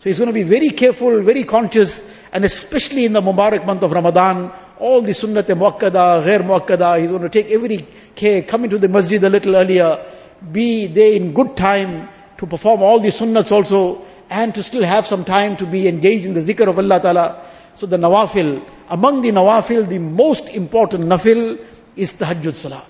So 0.00 0.04
he's 0.04 0.18
going 0.18 0.28
to 0.28 0.34
be 0.34 0.44
very 0.44 0.70
careful, 0.70 1.20
very 1.22 1.44
conscious, 1.44 2.08
and 2.32 2.44
especially 2.44 3.04
in 3.04 3.12
the 3.12 3.20
Mubarak 3.20 3.66
month 3.66 3.82
of 3.82 3.92
Ramadan, 3.92 4.52
all 4.80 5.02
the 5.02 5.12
sunnat 5.12 5.44
muakkada, 5.44 6.24
ghair 6.24 6.40
muakkada, 6.40 7.00
he's 7.00 7.10
going 7.10 7.22
to 7.22 7.28
take 7.28 7.50
every 7.50 7.86
care, 8.14 8.42
come 8.42 8.64
into 8.64 8.78
the 8.78 8.88
masjid 8.88 9.22
a 9.22 9.28
little 9.28 9.54
earlier, 9.54 10.04
be 10.50 10.86
there 10.86 11.14
in 11.14 11.32
good 11.32 11.56
time 11.56 12.08
to 12.38 12.46
perform 12.46 12.82
all 12.82 12.98
the 12.98 13.08
sunnats 13.08 13.52
also, 13.52 14.02
and 14.30 14.54
to 14.54 14.62
still 14.62 14.84
have 14.84 15.06
some 15.06 15.24
time 15.24 15.56
to 15.56 15.66
be 15.66 15.86
engaged 15.86 16.24
in 16.24 16.34
the 16.34 16.40
zikr 16.40 16.66
of 16.66 16.78
Allah 16.78 17.00
Ta'ala. 17.00 17.46
So 17.74 17.86
the 17.86 17.96
nawafil, 17.96 18.62
among 18.88 19.22
the 19.22 19.30
nawafil, 19.32 19.88
the 19.88 19.98
most 19.98 20.48
important 20.48 21.04
nafil 21.04 21.62
is 21.96 22.12
tahajjud 22.14 22.56
salah. 22.56 22.84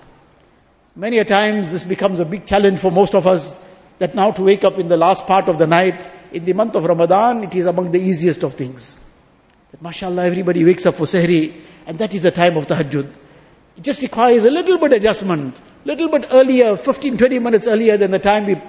Many 0.95 1.17
a 1.19 1.25
times 1.25 1.71
this 1.71 1.83
becomes 1.83 2.19
a 2.19 2.25
big 2.25 2.45
challenge 2.45 2.79
for 2.79 2.91
most 2.91 3.15
of 3.15 3.27
us 3.27 3.55
that 3.99 4.15
now 4.15 4.31
to 4.31 4.43
wake 4.43 4.63
up 4.63 4.77
in 4.79 4.87
the 4.87 4.97
last 4.97 5.25
part 5.25 5.47
of 5.47 5.57
the 5.57 5.67
night, 5.67 6.09
in 6.31 6.45
the 6.45 6.53
month 6.53 6.75
of 6.75 6.83
Ramadan, 6.83 7.43
it 7.43 7.55
is 7.55 7.65
among 7.65 7.91
the 7.91 7.99
easiest 7.99 8.43
of 8.43 8.53
things. 8.55 8.97
That 9.71 9.81
mashallah 9.81 10.25
everybody 10.25 10.65
wakes 10.65 10.85
up 10.85 10.95
for 10.95 11.05
sehri 11.05 11.53
and 11.85 11.99
that 11.99 12.13
is 12.13 12.23
the 12.23 12.31
time 12.31 12.57
of 12.57 12.67
tahajjud. 12.67 13.13
It 13.77 13.83
just 13.83 14.01
requires 14.01 14.43
a 14.43 14.51
little 14.51 14.77
bit 14.77 14.93
adjustment, 14.93 15.55
little 15.85 16.09
bit 16.09 16.27
earlier, 16.31 16.77
15, 16.77 17.17
20 17.17 17.39
minutes 17.39 17.67
earlier 17.67 17.97
than 17.97 18.11
the 18.11 18.19
time 18.19 18.45
we 18.45 18.61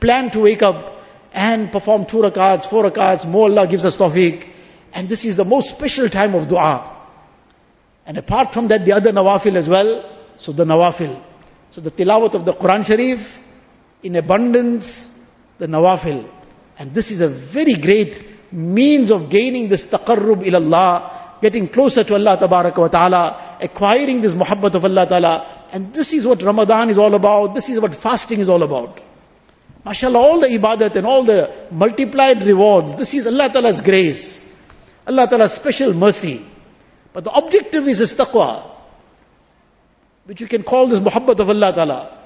plan 0.00 0.30
to 0.30 0.40
wake 0.40 0.62
up 0.62 1.02
and 1.32 1.70
perform 1.72 2.06
two 2.06 2.18
rakats, 2.18 2.66
four 2.66 2.84
rakats, 2.84 3.26
more 3.26 3.48
Allah 3.48 3.66
gives 3.66 3.84
us 3.84 3.96
tawfiq. 3.96 4.46
And 4.92 5.08
this 5.08 5.24
is 5.24 5.36
the 5.36 5.44
most 5.44 5.70
special 5.70 6.08
time 6.08 6.34
of 6.34 6.48
dua. 6.48 6.90
And 8.06 8.16
apart 8.18 8.52
from 8.52 8.68
that, 8.68 8.84
the 8.84 8.92
other 8.92 9.12
nawafil 9.12 9.56
as 9.56 9.68
well. 9.68 10.04
So 10.38 10.52
the 10.52 10.64
nawafil. 10.64 11.22
So 11.72 11.80
the 11.80 11.90
tilawat 11.90 12.34
of 12.34 12.44
the 12.44 12.52
Quran 12.52 12.86
Sharif, 12.86 13.42
in 14.02 14.14
abundance, 14.14 15.10
the 15.58 15.66
nawafil. 15.66 16.28
And 16.78 16.94
this 16.94 17.10
is 17.10 17.20
a 17.20 17.28
very 17.28 17.74
great 17.74 18.52
means 18.52 19.10
of 19.10 19.30
gaining 19.30 19.68
this 19.68 19.84
taqarrub 19.90 20.46
ila 20.46 20.58
Allah, 20.60 21.23
getting 21.44 21.68
closer 21.68 22.02
to 22.02 22.14
Allah 22.14 22.38
wa 22.40 22.88
ta'ala, 22.88 23.58
acquiring 23.60 24.22
this 24.22 24.32
muhabbat 24.32 24.74
of 24.74 24.84
Allah 24.86 25.06
ta'ala. 25.06 25.66
And 25.72 25.92
this 25.92 26.14
is 26.14 26.26
what 26.26 26.42
Ramadan 26.42 26.88
is 26.88 26.96
all 26.96 27.14
about. 27.14 27.54
This 27.54 27.68
is 27.68 27.78
what 27.78 27.94
fasting 27.94 28.40
is 28.40 28.48
all 28.48 28.62
about. 28.62 29.02
MashaAllah, 29.84 30.16
all 30.16 30.40
the 30.40 30.46
ibadat 30.46 30.96
and 30.96 31.06
all 31.06 31.22
the 31.24 31.52
multiplied 31.70 32.42
rewards, 32.42 32.96
this 32.96 33.12
is 33.12 33.26
Allah 33.26 33.50
Ta'ala's 33.52 33.82
grace. 33.82 34.50
Allah 35.06 35.26
Ta'ala's 35.28 35.52
special 35.52 35.92
mercy. 35.92 36.40
But 37.12 37.24
the 37.24 37.32
objective 37.32 37.86
is 37.88 38.00
taqwa, 38.14 38.64
which 40.24 40.40
you 40.40 40.46
can 40.46 40.62
call 40.62 40.86
this 40.86 41.00
muhabbat 41.00 41.40
of 41.40 41.50
Allah 41.50 41.72
Ta'ala. 41.74 42.18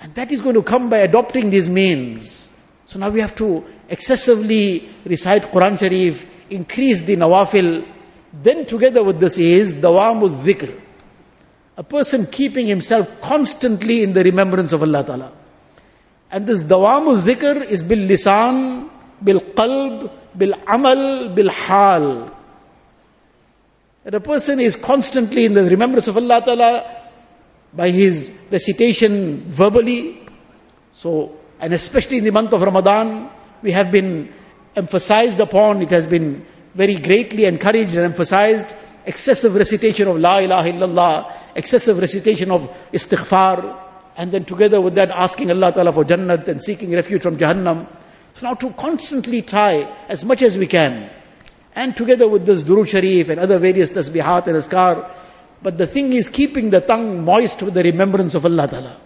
And 0.00 0.14
that 0.14 0.30
is 0.30 0.40
going 0.40 0.54
to 0.54 0.62
come 0.62 0.88
by 0.88 0.98
adopting 0.98 1.50
these 1.50 1.68
means. 1.68 2.48
So 2.86 3.00
now 3.00 3.10
we 3.10 3.20
have 3.20 3.34
to 3.36 3.64
excessively 3.88 4.88
recite 5.04 5.50
Quran 5.50 5.80
Sharif, 5.80 6.24
increase 6.50 7.02
the 7.02 7.16
nawafil. 7.16 7.84
Then 8.42 8.66
together 8.66 9.04
with 9.04 9.20
this 9.20 9.38
is 9.38 9.74
dawamul 9.74 10.42
dhikr. 10.42 10.80
A 11.76 11.82
person 11.82 12.26
keeping 12.26 12.66
himself 12.66 13.20
constantly 13.20 14.02
in 14.02 14.12
the 14.12 14.24
remembrance 14.24 14.72
of 14.72 14.82
Allah 14.82 15.04
Ta'ala. 15.04 15.32
And 16.30 16.46
this 16.46 16.64
dawamul 16.64 17.20
dhikr 17.20 17.64
is 17.64 17.82
bil 17.82 18.08
lisan, 18.08 18.90
bil 19.22 19.40
qalb, 19.40 20.10
bil 20.36 20.54
amal, 20.66 21.28
bil 21.28 21.48
hal. 21.48 22.30
That 24.02 24.14
a 24.14 24.20
person 24.20 24.60
is 24.60 24.76
constantly 24.76 25.44
in 25.44 25.54
the 25.54 25.64
remembrance 25.64 26.08
of 26.08 26.16
Allah 26.16 26.42
Ta'ala 26.44 27.02
by 27.72 27.90
his 27.90 28.32
recitation 28.50 29.44
verbally. 29.48 30.20
So, 30.94 31.36
and 31.60 31.72
especially 31.72 32.18
in 32.18 32.24
the 32.24 32.32
month 32.32 32.52
of 32.52 32.62
Ramadan, 32.62 33.30
we 33.62 33.70
have 33.70 33.90
been 33.90 34.32
emphasized 34.76 35.40
upon, 35.40 35.82
it 35.82 35.90
has 35.90 36.06
been 36.06 36.46
very 36.74 36.96
greatly 36.96 37.44
encouraged 37.44 37.94
and 37.94 38.04
emphasized, 38.04 38.74
excessive 39.06 39.54
recitation 39.54 40.08
of 40.08 40.18
La 40.18 40.38
ilaha 40.38 40.70
illallah, 40.70 41.32
excessive 41.54 41.98
recitation 41.98 42.50
of 42.50 42.68
istighfar, 42.92 43.80
and 44.16 44.32
then 44.32 44.44
together 44.44 44.80
with 44.80 44.94
that 44.94 45.10
asking 45.10 45.50
Allah 45.50 45.72
Ta'ala 45.72 45.92
for 45.92 46.04
Jannat 46.04 46.46
and 46.48 46.62
seeking 46.62 46.92
refuge 46.92 47.22
from 47.22 47.36
Jahannam. 47.36 47.86
So 48.34 48.46
now 48.46 48.54
to 48.54 48.70
constantly 48.70 49.42
try 49.42 49.88
as 50.08 50.24
much 50.24 50.42
as 50.42 50.56
we 50.58 50.66
can. 50.66 51.10
And 51.74 51.96
together 51.96 52.28
with 52.28 52.46
this 52.46 52.62
Durood 52.62 52.88
Sharif 52.88 53.28
and 53.28 53.40
other 53.40 53.58
various 53.58 53.90
tasbihat 53.90 54.46
and 54.46 54.56
azkar. 54.56 55.10
But 55.62 55.78
the 55.78 55.86
thing 55.86 56.12
is 56.12 56.28
keeping 56.28 56.70
the 56.70 56.80
tongue 56.80 57.24
moist 57.24 57.62
with 57.62 57.74
the 57.74 57.82
remembrance 57.82 58.34
of 58.34 58.44
Allah 58.44 58.68
Ta'ala. 58.68 59.00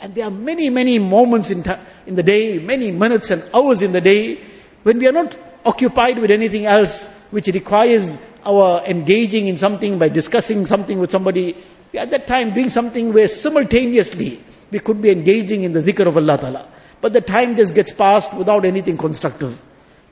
And 0.00 0.14
there 0.14 0.26
are 0.26 0.30
many, 0.30 0.70
many 0.70 0.98
moments 0.98 1.50
in, 1.50 1.64
in 2.06 2.14
the 2.14 2.22
day, 2.22 2.58
many 2.58 2.90
minutes 2.90 3.30
and 3.30 3.42
hours 3.54 3.82
in 3.82 3.92
the 3.92 4.00
day 4.00 4.38
when 4.82 4.98
we 4.98 5.08
are 5.08 5.12
not 5.12 5.36
occupied 5.64 6.18
with 6.18 6.30
anything 6.30 6.66
else 6.66 7.08
which 7.30 7.46
requires 7.48 8.18
our 8.44 8.82
engaging 8.84 9.48
in 9.48 9.56
something 9.56 9.98
by 9.98 10.08
discussing 10.08 10.66
something 10.66 10.98
with 10.98 11.10
somebody. 11.10 11.56
We 11.92 11.98
at 11.98 12.10
that 12.10 12.26
time 12.26 12.54
doing 12.54 12.70
something 12.70 13.12
where 13.12 13.28
simultaneously 13.28 14.42
we 14.70 14.78
could 14.78 15.00
be 15.00 15.10
engaging 15.10 15.62
in 15.62 15.72
the 15.72 15.82
dhikr 15.82 16.06
of 16.06 16.16
Allah 16.16 16.38
Ta'ala. 16.38 16.68
But 17.00 17.12
the 17.12 17.20
time 17.20 17.56
just 17.56 17.74
gets 17.74 17.92
passed 17.92 18.34
without 18.34 18.64
anything 18.64 18.96
constructive. 18.96 19.62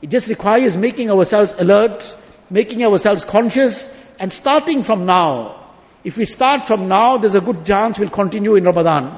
It 0.01 0.09
just 0.09 0.27
requires 0.27 0.75
making 0.77 1.09
ourselves 1.09 1.53
alert, 1.57 2.15
making 2.49 2.83
ourselves 2.83 3.23
conscious, 3.23 3.95
and 4.19 4.31
starting 4.31 4.83
from 4.83 5.05
now. 5.05 5.59
If 6.03 6.17
we 6.17 6.25
start 6.25 6.65
from 6.65 6.87
now, 6.87 7.17
there's 7.17 7.35
a 7.35 7.41
good 7.41 7.65
chance 7.65 7.97
we'll 7.97 8.09
continue 8.09 8.55
in 8.55 8.65
Ramadan. 8.65 9.17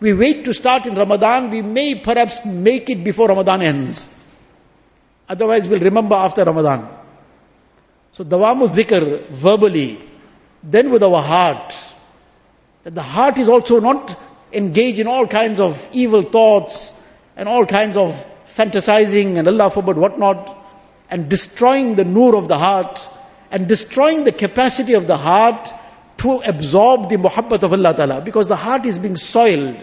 We 0.00 0.14
wait 0.14 0.44
to 0.46 0.54
start 0.54 0.86
in 0.86 0.94
Ramadan, 0.94 1.50
we 1.50 1.62
may 1.62 1.94
perhaps 1.94 2.44
make 2.44 2.90
it 2.90 3.04
before 3.04 3.28
Ramadan 3.28 3.62
ends. 3.62 4.08
Otherwise, 5.32 5.66
we'll 5.66 5.80
remember 5.80 6.14
after 6.14 6.44
Ramadan. 6.44 6.86
So, 8.12 8.22
dawamu 8.22 8.68
dhikr, 8.68 9.28
verbally, 9.30 9.98
then 10.62 10.90
with 10.90 11.02
our 11.02 11.22
heart. 11.22 11.74
That 12.84 12.94
the 12.94 13.02
heart 13.02 13.38
is 13.38 13.48
also 13.48 13.80
not 13.80 14.14
engaged 14.52 14.98
in 14.98 15.06
all 15.06 15.26
kinds 15.26 15.58
of 15.58 15.88
evil 15.92 16.20
thoughts 16.20 16.92
and 17.34 17.48
all 17.48 17.64
kinds 17.64 17.96
of 17.96 18.26
fantasizing 18.54 19.38
and 19.38 19.48
Allah 19.48 19.70
forbid 19.70 19.96
whatnot, 19.96 20.54
and 21.08 21.30
destroying 21.30 21.94
the 21.94 22.04
nur 22.04 22.36
of 22.36 22.48
the 22.48 22.58
heart, 22.58 23.08
and 23.50 23.66
destroying 23.66 24.24
the 24.24 24.32
capacity 24.32 24.92
of 24.92 25.06
the 25.06 25.16
heart 25.16 25.72
to 26.18 26.42
absorb 26.44 27.08
the 27.08 27.16
muhabbat 27.16 27.62
of 27.62 27.72
Allah 27.72 27.94
Ta'ala, 27.94 28.20
because 28.20 28.48
the 28.48 28.56
heart 28.56 28.84
is 28.84 28.98
being 28.98 29.16
soiled. 29.16 29.82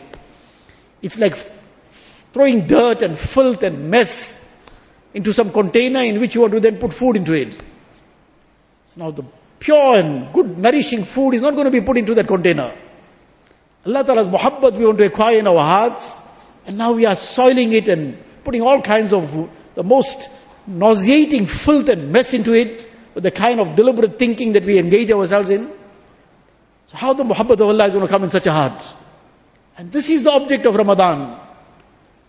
It's 1.02 1.18
like 1.18 1.36
throwing 2.34 2.68
dirt 2.68 3.02
and 3.02 3.18
filth 3.18 3.64
and 3.64 3.90
mess 3.90 4.46
into 5.13 5.34
some 5.34 5.52
container 5.52 6.02
in 6.02 6.19
which 6.19 6.36
you 6.36 6.41
want 6.41 6.54
to 6.54 6.60
then 6.60 6.78
put 6.78 6.93
food 6.93 7.15
into 7.15 7.34
it. 7.34 7.54
So 8.88 9.02
now 9.02 9.12
the 9.12 9.24
pure 9.60 9.95
and 9.95 10.34
good 10.34 10.58
nourishing 10.58 11.04
food 11.04 11.34
is 11.34 11.41
not 11.41 11.54
going 11.54 11.65
to 11.65 11.72
be 11.72 11.82
put 11.82 11.98
into 11.98 12.15
that 12.15 12.28
container. 12.28 12.76
Allah 13.86 14.04
Ta'ala's 14.04 14.28
muhabbat 14.28 14.78
we 14.78 14.86
want 14.86 14.98
to 14.98 15.06
acquire 15.06 15.38
in 15.38 15.48
our 15.48 15.60
hearts, 15.60 16.22
and 16.65 16.78
now 16.78 16.91
we 16.93 17.06
are 17.06 17.15
soiling 17.15 17.72
it 17.72 17.88
and 17.88 18.17
putting 18.43 18.62
all 18.62 18.82
kinds 18.82 19.13
of 19.13 19.50
the 19.76 19.84
most 19.84 20.30
nauseating 20.67 21.45
filth 21.45 21.89
and 21.89 22.12
mess 22.12 22.34
into 22.34 22.54
it 22.54 22.88
with 23.13 23.24
the 23.24 23.32
kind 23.32 23.60
of 23.60 23.76
deliberate 23.76 24.19
thinking 24.19 24.54
that 24.54 24.63
we 24.63 24.78
engage 24.78 25.12
ourselves 25.12 25.50
in. 25.50 25.67
So 26.88 26.98
how 26.98 27.13
the 27.13 27.24
muhabbat 27.24 27.54
of 27.54 27.62
Allah 27.62 27.88
is 27.88 27.93
going 27.93 28.06
to 28.06 28.12
come 28.12 28.24
in 28.24 28.30
such 28.30 28.48
a 28.48 28.52
heart? 28.52 28.84
And 29.78 29.91
this 29.91 30.10
is 30.10 30.24
the 30.24 30.32
object 30.32 30.65
of 30.65 30.76
Ramadan. 30.76 31.39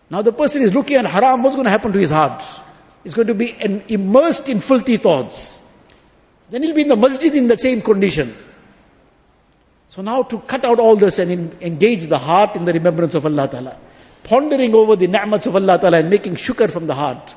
Now 0.09 0.23
the 0.23 0.33
person 0.33 0.63
is 0.63 0.75
looking 0.75 0.97
at 0.97 1.07
haram, 1.07 1.43
what's 1.43 1.57
going 1.57 1.65
to 1.65 1.71
happen 1.71 1.93
to 1.93 1.99
his 1.99 2.11
heart? 2.11 2.43
He's 3.03 3.15
going 3.15 3.29
to 3.29 3.35
be 3.35 3.55
immersed 3.89 4.49
in 4.49 4.61
filthy 4.61 4.97
thoughts. 4.99 5.61
Then 6.51 6.63
he'll 6.63 6.75
be 6.75 6.83
in 6.83 6.89
the 6.89 6.97
masjid 6.97 7.35
in 7.35 7.49
the 7.49 7.57
same 7.57 7.81
condition. 7.81 8.37
So 9.91 10.03
now 10.03 10.23
to 10.23 10.39
cut 10.39 10.65
out 10.65 10.79
all 10.79 10.97
this 10.97 11.19
and 11.19 11.31
in, 11.31 11.57
engage 11.61 12.07
the 12.07 12.19
heart 12.19 12.57
in 12.57 12.65
the 12.65 12.73
remembrance 12.73 13.15
of 13.15 13.25
Allah 13.27 13.49
Ta'ala. 13.49 13.77
Pondering 14.25 14.75
over 14.75 14.97
the 14.97 15.09
ni'mats 15.09 15.47
of 15.47 15.57
Allah 15.57 15.79
Ta'ala 15.79 15.99
and 15.99 16.11
making 16.11 16.37
shukr 16.37 16.71
from 16.71 16.87
the 16.87 16.95
heart. 16.95 17.35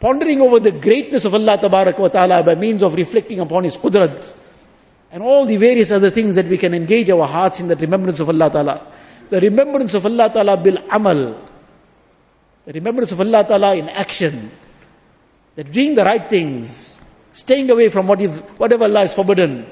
Pondering 0.00 0.40
over 0.40 0.60
the 0.60 0.72
greatness 0.72 1.24
of 1.24 1.34
Allah 1.34 1.58
Ta'ala 1.58 2.42
by 2.42 2.54
means 2.54 2.82
of 2.82 2.94
reflecting 2.94 3.40
upon 3.40 3.64
His 3.64 3.76
qudrat. 3.76 4.34
And 5.10 5.22
all 5.22 5.46
the 5.46 5.56
various 5.56 5.90
other 5.90 6.10
things 6.10 6.34
that 6.34 6.46
we 6.46 6.58
can 6.58 6.74
engage 6.74 7.08
our 7.08 7.26
hearts 7.26 7.60
in 7.60 7.68
the 7.68 7.76
remembrance 7.76 8.20
of 8.20 8.28
Allah 8.28 8.50
Ta'ala. 8.50 8.86
The 9.30 9.40
remembrance 9.40 9.94
of 9.94 10.04
Allah 10.04 10.30
Ta'ala 10.30 10.56
bil 10.58 10.78
amal. 10.90 11.40
The 12.66 12.72
remembrance 12.72 13.12
of 13.12 13.20
Allah 13.20 13.44
Ta'ala 13.46 13.76
in 13.76 13.88
action. 13.88 14.50
That 15.54 15.70
doing 15.70 15.94
the 15.94 16.04
right 16.04 16.28
things. 16.28 17.00
Staying 17.32 17.70
away 17.70 17.88
from 17.90 18.08
whatever 18.08 18.84
Allah 18.84 19.00
has 19.00 19.14
forbidden. 19.14 19.66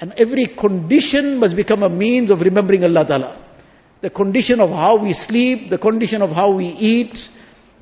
And 0.00 0.12
every 0.16 0.46
condition 0.46 1.38
must 1.38 1.54
become 1.54 1.82
a 1.84 1.88
means 1.88 2.30
of 2.30 2.42
remembering 2.42 2.82
Allah 2.84 3.04
Ta'ala. 3.04 3.36
The 4.00 4.10
condition 4.10 4.60
of 4.60 4.70
how 4.70 4.96
we 4.96 5.12
sleep, 5.12 5.70
the 5.70 5.78
condition 5.78 6.22
of 6.22 6.32
how 6.32 6.50
we 6.50 6.66
eat, 6.66 7.30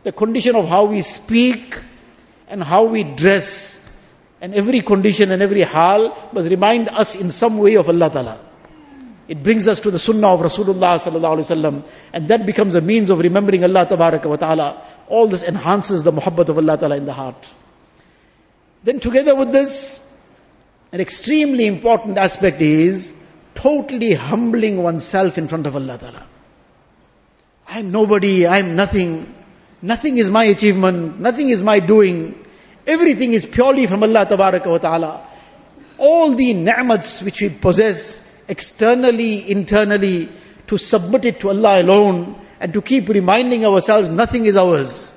the 0.03 0.13
condition 0.13 0.55
of 0.55 0.69
how 0.69 0.85
we 0.85 1.03
speak, 1.03 1.79
and 2.49 2.63
how 2.63 2.85
we 2.85 3.05
dress. 3.05 3.83
And 4.41 4.55
every 4.55 4.83
condition 4.83 5.31
and 5.31 5.43
every 5.43 5.63
hal 5.63 6.31
must 6.33 6.49
remind 6.51 6.89
us 6.91 7.15
in 7.17 7.31
some 7.31 7.59
way 7.59 7.77
of 7.77 7.89
Allah 7.89 8.11
Ta'ala. 8.11 8.41
It 9.29 9.43
brings 9.43 9.67
us 9.67 9.81
to 9.81 9.91
the 9.91 9.99
sunnah 9.99 10.35
of 10.35 10.41
Rasulullah 10.41 10.95
sallallahu 10.97 11.85
and 12.13 12.29
that 12.29 12.47
becomes 12.47 12.75
a 12.77 12.81
means 12.81 13.11
of 13.11 13.19
remembering 13.19 13.65
Allah 13.65 13.87
tabaraka 13.87 14.27
wa 14.27 14.37
ta'ala. 14.37 14.83
All 15.09 15.27
this 15.27 15.43
enhances 15.43 16.05
the 16.05 16.13
muhabbat 16.13 16.49
of 16.49 16.59
Allah 16.59 16.79
ta'ala 16.79 16.97
in 16.97 17.07
the 17.07 17.13
heart. 17.13 17.53
Then 18.85 19.01
together 19.01 19.35
with 19.35 19.51
this, 19.51 20.03
an 20.93 21.01
extremely 21.01 21.67
important 21.67 22.19
aspect 22.19 22.61
is 22.61 23.13
totally 23.57 24.15
humbling 24.15 24.83
oneself 24.83 25.39
in 25.39 25.49
front 25.49 25.67
of 25.67 25.75
Allah 25.75 25.99
Ta'ala. 25.99 26.27
I'm 27.69 27.91
nobody, 27.91 28.47
I'm 28.47 28.77
nothing. 28.77 29.35
Nothing 29.83 30.19
is 30.19 30.31
my 30.31 30.45
achievement, 30.45 31.21
nothing 31.21 31.49
is 31.49 31.63
my 31.63 31.81
doing. 31.81 32.43
Everything 32.87 33.33
is 33.33 33.45
purely 33.45 33.87
from 33.87 34.05
Allah 34.05 34.25
Ta'ala. 34.27 35.27
All 35.99 36.35
the 36.35 36.55
ni'mats 36.55 37.23
which 37.23 37.41
we 37.41 37.49
possess 37.49 38.23
externally, 38.49 39.51
internally, 39.51 40.29
to 40.69 40.79
submit 40.79 41.25
it 41.25 41.41
to 41.41 41.49
Allah 41.49 41.83
alone 41.83 42.41
and 42.61 42.73
to 42.73 42.83
keep 42.83 43.09
reminding 43.09 43.65
ourselves 43.65 44.09
nothing 44.09 44.47
is 44.47 44.57
ours. 44.57 45.17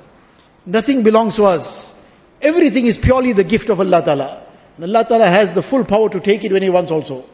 Nothing 0.65 1.03
belongs 1.03 1.35
to 1.37 1.45
us. 1.45 1.95
Everything 2.41 2.85
is 2.85 2.97
purely 2.97 3.33
the 3.33 3.43
gift 3.43 3.69
of 3.69 3.79
Allah 3.79 4.03
Ta'ala. 4.03 4.45
And 4.75 4.85
Allah 4.85 5.05
Ta'ala 5.07 5.27
has 5.27 5.53
the 5.53 5.61
full 5.61 5.83
power 5.85 6.09
to 6.09 6.19
take 6.19 6.43
it 6.43 6.51
when 6.51 6.61
He 6.61 6.69
wants 6.69 6.91
also. 6.91 7.25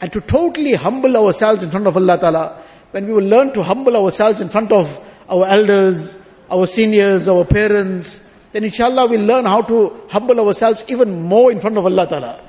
And 0.00 0.12
to 0.12 0.20
totally 0.20 0.74
humble 0.74 1.16
ourselves 1.16 1.64
in 1.64 1.70
front 1.70 1.86
of 1.86 1.96
Allah 1.96 2.18
Ta'ala. 2.18 2.62
When 2.92 3.06
we 3.06 3.12
will 3.12 3.24
learn 3.24 3.52
to 3.54 3.62
humble 3.62 3.96
ourselves 3.96 4.40
in 4.40 4.48
front 4.48 4.72
of 4.72 4.98
our 5.28 5.44
elders, 5.46 6.18
our 6.50 6.66
seniors, 6.66 7.28
our 7.28 7.44
parents, 7.44 8.26
then 8.52 8.64
inshallah 8.64 9.08
we'll 9.08 9.20
learn 9.20 9.44
how 9.44 9.62
to 9.62 10.00
humble 10.08 10.40
ourselves 10.40 10.84
even 10.88 11.22
more 11.22 11.52
in 11.52 11.60
front 11.60 11.76
of 11.76 11.84
Allah 11.84 12.06
Ta'ala. 12.08 12.47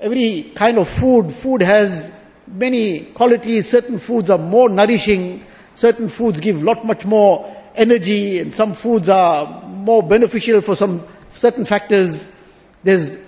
Every 0.00 0.52
kind 0.54 0.78
of 0.78 0.88
food, 0.88 1.32
food 1.32 1.62
has 1.62 2.10
many 2.46 3.00
qualities. 3.00 3.68
Certain 3.68 3.98
foods 3.98 4.30
are 4.30 4.38
more 4.38 4.68
nourishing. 4.68 5.44
Certain 5.74 6.08
foods 6.08 6.40
give 6.40 6.62
lot 6.62 6.84
much 6.84 7.04
more 7.04 7.56
energy 7.74 8.38
and 8.40 8.52
some 8.52 8.74
foods 8.74 9.08
are 9.08 9.62
more 9.66 10.02
beneficial 10.02 10.60
for 10.60 10.74
some 10.74 11.04
certain 11.34 11.64
factors. 11.64 12.34
There's 12.82 13.18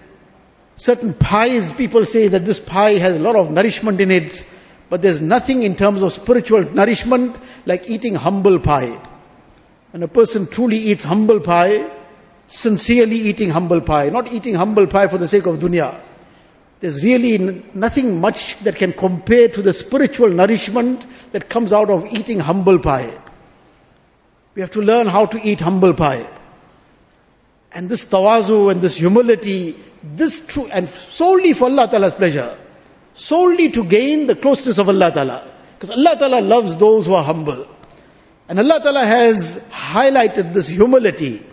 certain 0.76 1.14
pies, 1.14 1.72
people 1.72 2.04
say 2.04 2.28
that 2.28 2.44
this 2.44 2.58
pie 2.58 2.94
has 2.94 3.16
a 3.16 3.20
lot 3.20 3.36
of 3.36 3.50
nourishment 3.50 4.00
in 4.00 4.10
it, 4.10 4.44
but 4.88 5.02
there's 5.02 5.22
nothing 5.22 5.62
in 5.62 5.76
terms 5.76 6.02
of 6.02 6.12
spiritual 6.12 6.62
nourishment 6.62 7.36
like 7.66 7.88
eating 7.88 8.14
humble 8.14 8.58
pie. 8.58 8.98
When 9.90 10.02
a 10.02 10.08
person 10.08 10.46
truly 10.46 10.78
eats 10.78 11.04
humble 11.04 11.40
pie, 11.40 11.90
sincerely 12.46 13.16
eating 13.16 13.50
humble 13.50 13.80
pie, 13.80 14.08
not 14.08 14.32
eating 14.32 14.54
humble 14.54 14.86
pie 14.86 15.08
for 15.08 15.18
the 15.18 15.28
sake 15.28 15.46
of 15.46 15.58
dunya. 15.58 16.00
There's 16.82 17.04
really 17.04 17.62
nothing 17.74 18.20
much 18.20 18.58
that 18.64 18.74
can 18.74 18.92
compare 18.92 19.46
to 19.46 19.62
the 19.62 19.72
spiritual 19.72 20.30
nourishment 20.30 21.06
that 21.30 21.48
comes 21.48 21.72
out 21.72 21.90
of 21.90 22.12
eating 22.12 22.40
humble 22.40 22.80
pie. 22.80 23.16
We 24.56 24.62
have 24.62 24.72
to 24.72 24.80
learn 24.80 25.06
how 25.06 25.26
to 25.26 25.40
eat 25.40 25.60
humble 25.60 25.94
pie. 25.94 26.26
And 27.70 27.88
this 27.88 28.04
tawazu 28.04 28.72
and 28.72 28.82
this 28.82 28.96
humility, 28.96 29.76
this 30.02 30.44
true, 30.44 30.66
and 30.72 30.88
solely 30.88 31.52
for 31.52 31.66
Allah 31.66 31.86
Ta'ala's 31.86 32.16
pleasure. 32.16 32.58
Solely 33.14 33.70
to 33.70 33.84
gain 33.84 34.26
the 34.26 34.34
closeness 34.34 34.78
of 34.78 34.88
Allah 34.88 35.12
Ta'ala. 35.12 35.52
Because 35.74 35.90
Allah 35.90 36.16
Ta'ala 36.18 36.40
loves 36.40 36.76
those 36.76 37.06
who 37.06 37.14
are 37.14 37.22
humble. 37.22 37.64
And 38.48 38.58
Allah 38.58 38.80
Ta'ala 38.82 39.04
has 39.04 39.64
highlighted 39.70 40.52
this 40.52 40.66
humility. 40.66 41.46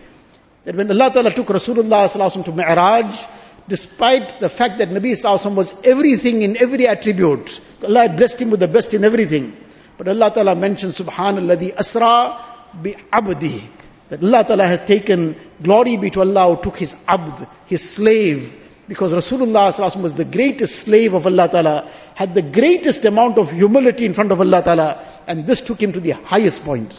That 0.66 0.76
when 0.76 0.90
Allah 0.90 1.14
Ta'ala 1.14 1.32
took 1.32 1.50
Rasulullah 1.50 2.44
to 2.46 2.52
Mi'raj, 2.52 3.28
despite 3.70 4.40
the 4.40 4.50
fact 4.50 4.80
that 4.80 4.90
Nabi 4.90 5.12
Sallallahu 5.12 5.56
was 5.56 5.74
everything 5.86 6.42
in 6.42 6.58
every 6.58 6.88
attribute, 6.88 7.62
Allah 7.84 8.02
had 8.02 8.18
blessed 8.18 8.42
him 8.42 8.50
with 8.50 8.60
the 8.60 8.68
best 8.68 8.94
in 8.94 9.04
everything. 9.06 9.56
But 9.98 10.08
Allah 10.08 10.32
Ta'ala 10.34 10.56
mentioned 10.56 10.94
Subhanallah, 10.94 11.78
Asra 11.78 12.38
bi 12.74 12.96
abdi. 13.12 13.64
That 14.10 14.24
Allah 14.24 14.44
Ta'ala 14.44 14.66
has 14.66 14.82
taken, 14.82 15.36
glory 15.62 15.98
be 15.98 16.10
to 16.10 16.22
Allah 16.22 16.56
who 16.56 16.64
took 16.64 16.78
his 16.78 16.96
abd, 17.08 17.48
his 17.68 17.88
slave, 17.88 18.58
because 18.88 19.14
Rasulullah 19.14 20.02
was 20.02 20.16
the 20.16 20.26
greatest 20.26 20.80
slave 20.80 21.14
of 21.14 21.28
Allah 21.28 21.48
Ta'ala, 21.48 21.92
had 22.16 22.34
the 22.34 22.42
greatest 22.42 23.06
amount 23.06 23.38
of 23.38 23.52
humility 23.52 24.06
in 24.06 24.16
front 24.16 24.32
of 24.32 24.42
Allah 24.42 24.64
Ta'ala, 24.64 25.06
and 25.28 25.46
this 25.46 25.62
took 25.62 25.82
him 25.82 25.94
to 25.94 26.00
the 26.00 26.12
highest 26.12 26.66
point. 26.66 26.92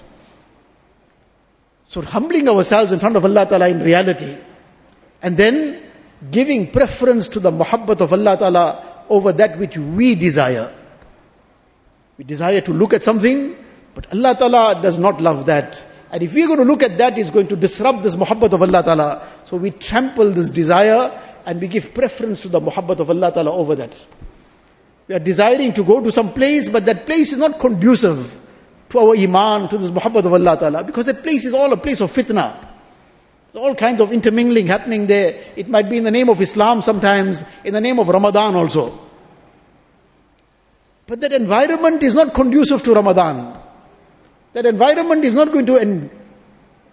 So 1.88 2.00
humbling 2.00 2.48
ourselves 2.48 2.92
in 2.92 3.00
front 3.00 3.16
of 3.16 3.24
Allah 3.24 3.46
Ta'ala 3.46 3.68
in 3.68 3.80
reality, 3.80 4.36
and 5.20 5.36
then 5.36 5.89
giving 6.30 6.70
preference 6.70 7.28
to 7.28 7.40
the 7.40 7.50
muhabbat 7.50 8.00
of 8.00 8.12
Allah 8.12 8.36
Ta'ala 8.36 9.04
over 9.08 9.32
that 9.32 9.58
which 9.58 9.78
we 9.78 10.14
desire. 10.14 10.72
We 12.18 12.24
desire 12.24 12.60
to 12.60 12.72
look 12.72 12.92
at 12.92 13.02
something, 13.02 13.56
but 13.94 14.12
Allah 14.12 14.36
Ta'ala 14.36 14.82
does 14.82 14.98
not 14.98 15.20
love 15.20 15.46
that. 15.46 15.84
And 16.12 16.22
if 16.22 16.34
we're 16.34 16.46
going 16.46 16.58
to 16.58 16.64
look 16.64 16.82
at 16.82 16.98
that, 16.98 17.16
it's 17.18 17.30
going 17.30 17.46
to 17.48 17.56
disrupt 17.56 18.02
this 18.02 18.16
muhabbat 18.16 18.52
of 18.52 18.62
Allah 18.62 18.82
Ta'ala. 18.82 19.28
So 19.44 19.56
we 19.56 19.70
trample 19.70 20.30
this 20.30 20.50
desire 20.50 21.18
and 21.46 21.60
we 21.60 21.68
give 21.68 21.94
preference 21.94 22.42
to 22.42 22.48
the 22.48 22.60
muhabbat 22.60 23.00
of 23.00 23.10
Allah 23.10 23.32
Ta'ala 23.32 23.52
over 23.52 23.76
that. 23.76 24.06
We 25.08 25.14
are 25.14 25.20
desiring 25.20 25.72
to 25.74 25.84
go 25.84 26.00
to 26.02 26.12
some 26.12 26.32
place, 26.32 26.68
but 26.68 26.84
that 26.86 27.06
place 27.06 27.32
is 27.32 27.38
not 27.38 27.58
conducive 27.58 28.38
to 28.90 28.98
our 28.98 29.16
iman, 29.16 29.68
to 29.68 29.78
this 29.78 29.90
muhabbat 29.90 30.24
of 30.24 30.32
Allah 30.32 30.56
Ta'ala, 30.58 30.84
because 30.84 31.06
that 31.06 31.22
place 31.22 31.44
is 31.44 31.54
all 31.54 31.72
a 31.72 31.76
place 31.76 32.00
of 32.00 32.12
fitna. 32.12 32.69
There's 33.52 33.64
all 33.64 33.74
kinds 33.74 34.00
of 34.00 34.12
intermingling 34.12 34.68
happening 34.68 35.08
there. 35.08 35.34
It 35.56 35.68
might 35.68 35.90
be 35.90 35.96
in 35.96 36.04
the 36.04 36.12
name 36.12 36.28
of 36.28 36.40
Islam 36.40 36.82
sometimes, 36.82 37.44
in 37.64 37.72
the 37.72 37.80
name 37.80 37.98
of 37.98 38.08
Ramadan 38.08 38.54
also. 38.54 38.98
But 41.08 41.20
that 41.22 41.32
environment 41.32 42.04
is 42.04 42.14
not 42.14 42.32
conducive 42.32 42.84
to 42.84 42.94
Ramadan. 42.94 43.58
That 44.52 44.66
environment 44.66 45.24
is 45.24 45.34
not 45.34 45.52
going 45.52 45.66
to 45.66 45.78
en- 45.78 46.10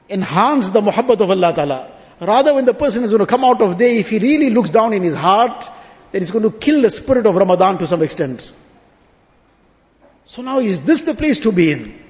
enhance 0.10 0.72
the 0.72 0.82
muhabbat 0.82 1.22
of 1.22 1.30
Allah 1.30 1.54
Ta'ala. 1.54 1.92
Rather, 2.20 2.56
when 2.56 2.66
the 2.66 2.74
person 2.74 3.04
is 3.04 3.12
going 3.12 3.20
to 3.20 3.28
come 3.28 3.44
out 3.44 3.62
of 3.62 3.78
there, 3.78 3.94
if 3.94 4.10
he 4.10 4.18
really 4.18 4.50
looks 4.50 4.72
down 4.72 4.94
in 4.94 5.04
his 5.04 5.14
heart, 5.14 5.70
then 6.12 6.24
it's 6.24 6.32
going 6.32 6.44
to 6.44 6.52
kill 6.52 6.82
the 6.82 6.90
spirit 6.90 7.28
of 7.28 7.36
Ramadan 7.36 7.78
to 7.78 7.88
some 7.88 8.02
extent. 8.02 8.52
So 10.26 10.42
now 10.42 10.58
is 10.58 10.82
this 10.82 11.02
the 11.02 11.14
place 11.14 11.42
to 11.42 11.52
be 11.52 11.72
in? 11.72 12.07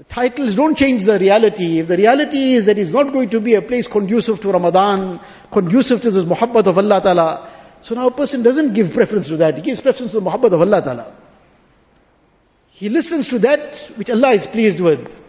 The 0.00 0.04
titles 0.04 0.54
don't 0.54 0.78
change 0.78 1.04
the 1.04 1.18
reality. 1.18 1.78
If 1.78 1.88
the 1.88 1.96
reality 1.98 2.54
is 2.54 2.64
that 2.64 2.78
it's 2.78 2.90
not 2.90 3.12
going 3.12 3.28
to 3.28 3.40
be 3.40 3.52
a 3.52 3.60
place 3.60 3.86
conducive 3.86 4.40
to 4.40 4.50
Ramadan, 4.50 5.20
conducive 5.52 6.00
to 6.00 6.10
this 6.10 6.24
muhabbat 6.24 6.66
of 6.68 6.78
Allah 6.78 7.02
Ta'ala, 7.02 7.50
so 7.82 7.94
now 7.94 8.06
a 8.06 8.10
person 8.10 8.42
doesn't 8.42 8.72
give 8.72 8.94
preference 8.94 9.28
to 9.28 9.36
that. 9.36 9.56
He 9.56 9.60
gives 9.60 9.82
preference 9.82 10.12
to 10.12 10.20
the 10.20 10.30
muhabbat 10.30 10.52
of 10.52 10.60
Allah 10.62 10.80
Ta'ala. 10.80 11.14
He 12.70 12.88
listens 12.88 13.28
to 13.28 13.40
that 13.40 13.76
which 13.96 14.08
Allah 14.08 14.30
is 14.30 14.46
pleased 14.46 14.80
with. 14.80 15.20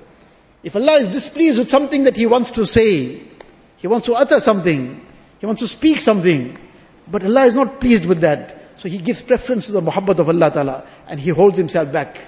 If 0.63 0.73
Allah 0.77 0.99
is 0.99 1.09
displeased 1.09 1.59
with 1.59 1.69
something 1.69 2.05
that 2.05 2.15
He 2.15 2.25
wants 2.25 2.51
to 2.51 2.65
say, 2.65 3.21
He 3.75 3.87
wants 3.87 4.05
to 4.05 4.13
utter 4.13 4.39
something, 4.39 5.05
He 5.39 5.45
wants 5.45 5.63
to 5.63 5.67
speak 5.67 5.99
something, 5.99 6.57
but 7.09 7.25
Allah 7.25 7.43
is 7.43 7.55
not 7.55 7.81
pleased 7.81 8.05
with 8.05 8.21
that. 8.21 8.79
So 8.79 8.87
He 8.87 8.99
gives 8.99 9.21
preference 9.21 9.65
to 9.65 9.73
the 9.73 9.81
muhabbat 9.81 10.19
of 10.19 10.29
Allah 10.29 10.49
Ta'ala 10.49 10.85
and 11.09 11.19
He 11.19 11.31
holds 11.31 11.57
Himself 11.57 11.91
back. 11.91 12.21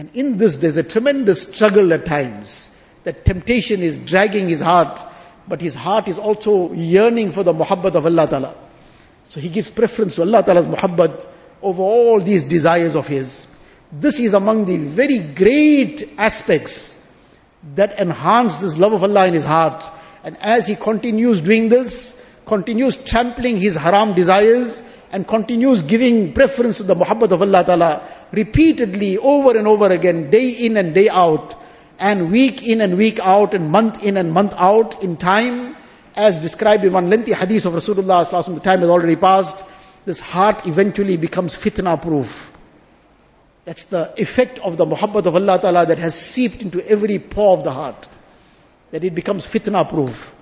And 0.00 0.16
in 0.16 0.38
this 0.38 0.56
there's 0.56 0.78
a 0.78 0.82
tremendous 0.82 1.42
struggle 1.42 1.92
at 1.92 2.06
times. 2.06 2.70
That 3.04 3.26
temptation 3.26 3.82
is 3.82 3.98
dragging 3.98 4.48
his 4.48 4.58
heart, 4.58 4.98
but 5.46 5.60
his 5.60 5.74
heart 5.74 6.08
is 6.08 6.16
also 6.16 6.72
yearning 6.72 7.32
for 7.32 7.42
the 7.42 7.52
muhabbat 7.52 7.96
of 7.96 8.06
Allah 8.06 8.26
Ta'ala. 8.26 8.54
So 9.28 9.40
he 9.40 9.50
gives 9.50 9.70
preference 9.70 10.14
to 10.14 10.22
Allah 10.22 10.42
Ta'ala's 10.42 10.68
muhabbat 10.68 11.26
over 11.60 11.82
all 11.82 12.18
these 12.18 12.44
desires 12.44 12.96
of 12.96 13.06
his. 13.06 13.46
This 13.92 14.20
is 14.20 14.32
among 14.32 14.64
the 14.64 14.78
very 14.78 15.18
great 15.18 16.14
aspects 16.16 16.96
that 17.74 18.00
enhance 18.00 18.56
this 18.56 18.78
love 18.78 18.94
of 18.94 19.02
Allah 19.02 19.26
in 19.26 19.34
his 19.34 19.44
heart. 19.44 19.84
And 20.24 20.38
as 20.38 20.66
he 20.66 20.76
continues 20.76 21.42
doing 21.42 21.68
this, 21.68 22.16
continues 22.46 22.96
trampling 22.96 23.58
his 23.58 23.76
haram 23.76 24.14
desires, 24.14 24.80
and 25.12 25.26
continues 25.26 25.82
giving 25.82 26.32
preference 26.32 26.78
to 26.78 26.84
the 26.84 26.94
muhabbat 26.94 27.32
of 27.32 27.42
Allah 27.42 27.64
Ta'ala, 27.64 28.02
repeatedly, 28.32 29.18
over 29.18 29.56
and 29.56 29.66
over 29.66 29.88
again, 29.88 30.30
day 30.30 30.50
in 30.50 30.76
and 30.76 30.94
day 30.94 31.08
out, 31.08 31.54
and 31.98 32.30
week 32.30 32.66
in 32.66 32.80
and 32.80 32.96
week 32.96 33.18
out, 33.20 33.54
and 33.54 33.70
month 33.70 34.04
in 34.04 34.16
and 34.16 34.32
month 34.32 34.54
out, 34.56 35.02
in 35.02 35.16
time, 35.16 35.76
as 36.16 36.38
described 36.38 36.84
in 36.84 36.92
one 36.92 37.10
lengthy 37.10 37.32
hadith 37.32 37.66
of 37.66 37.74
Rasulullah 37.74 38.24
Sallallahu 38.24 38.54
the 38.54 38.60
time 38.60 38.80
has 38.80 38.88
already 38.88 39.16
passed, 39.16 39.64
this 40.04 40.20
heart 40.20 40.66
eventually 40.66 41.16
becomes 41.16 41.54
fitna 41.54 42.00
proof. 42.00 42.56
That's 43.64 43.84
the 43.84 44.14
effect 44.16 44.58
of 44.58 44.76
the 44.76 44.86
muhabbat 44.86 45.26
of 45.26 45.34
Allah 45.34 45.60
Ta'ala 45.60 45.86
that 45.86 45.98
has 45.98 46.18
seeped 46.18 46.62
into 46.62 46.80
every 46.88 47.18
pore 47.18 47.58
of 47.58 47.64
the 47.64 47.72
heart. 47.72 48.08
That 48.90 49.04
it 49.04 49.14
becomes 49.14 49.46
fitna 49.46 49.88
proof. 49.88 50.34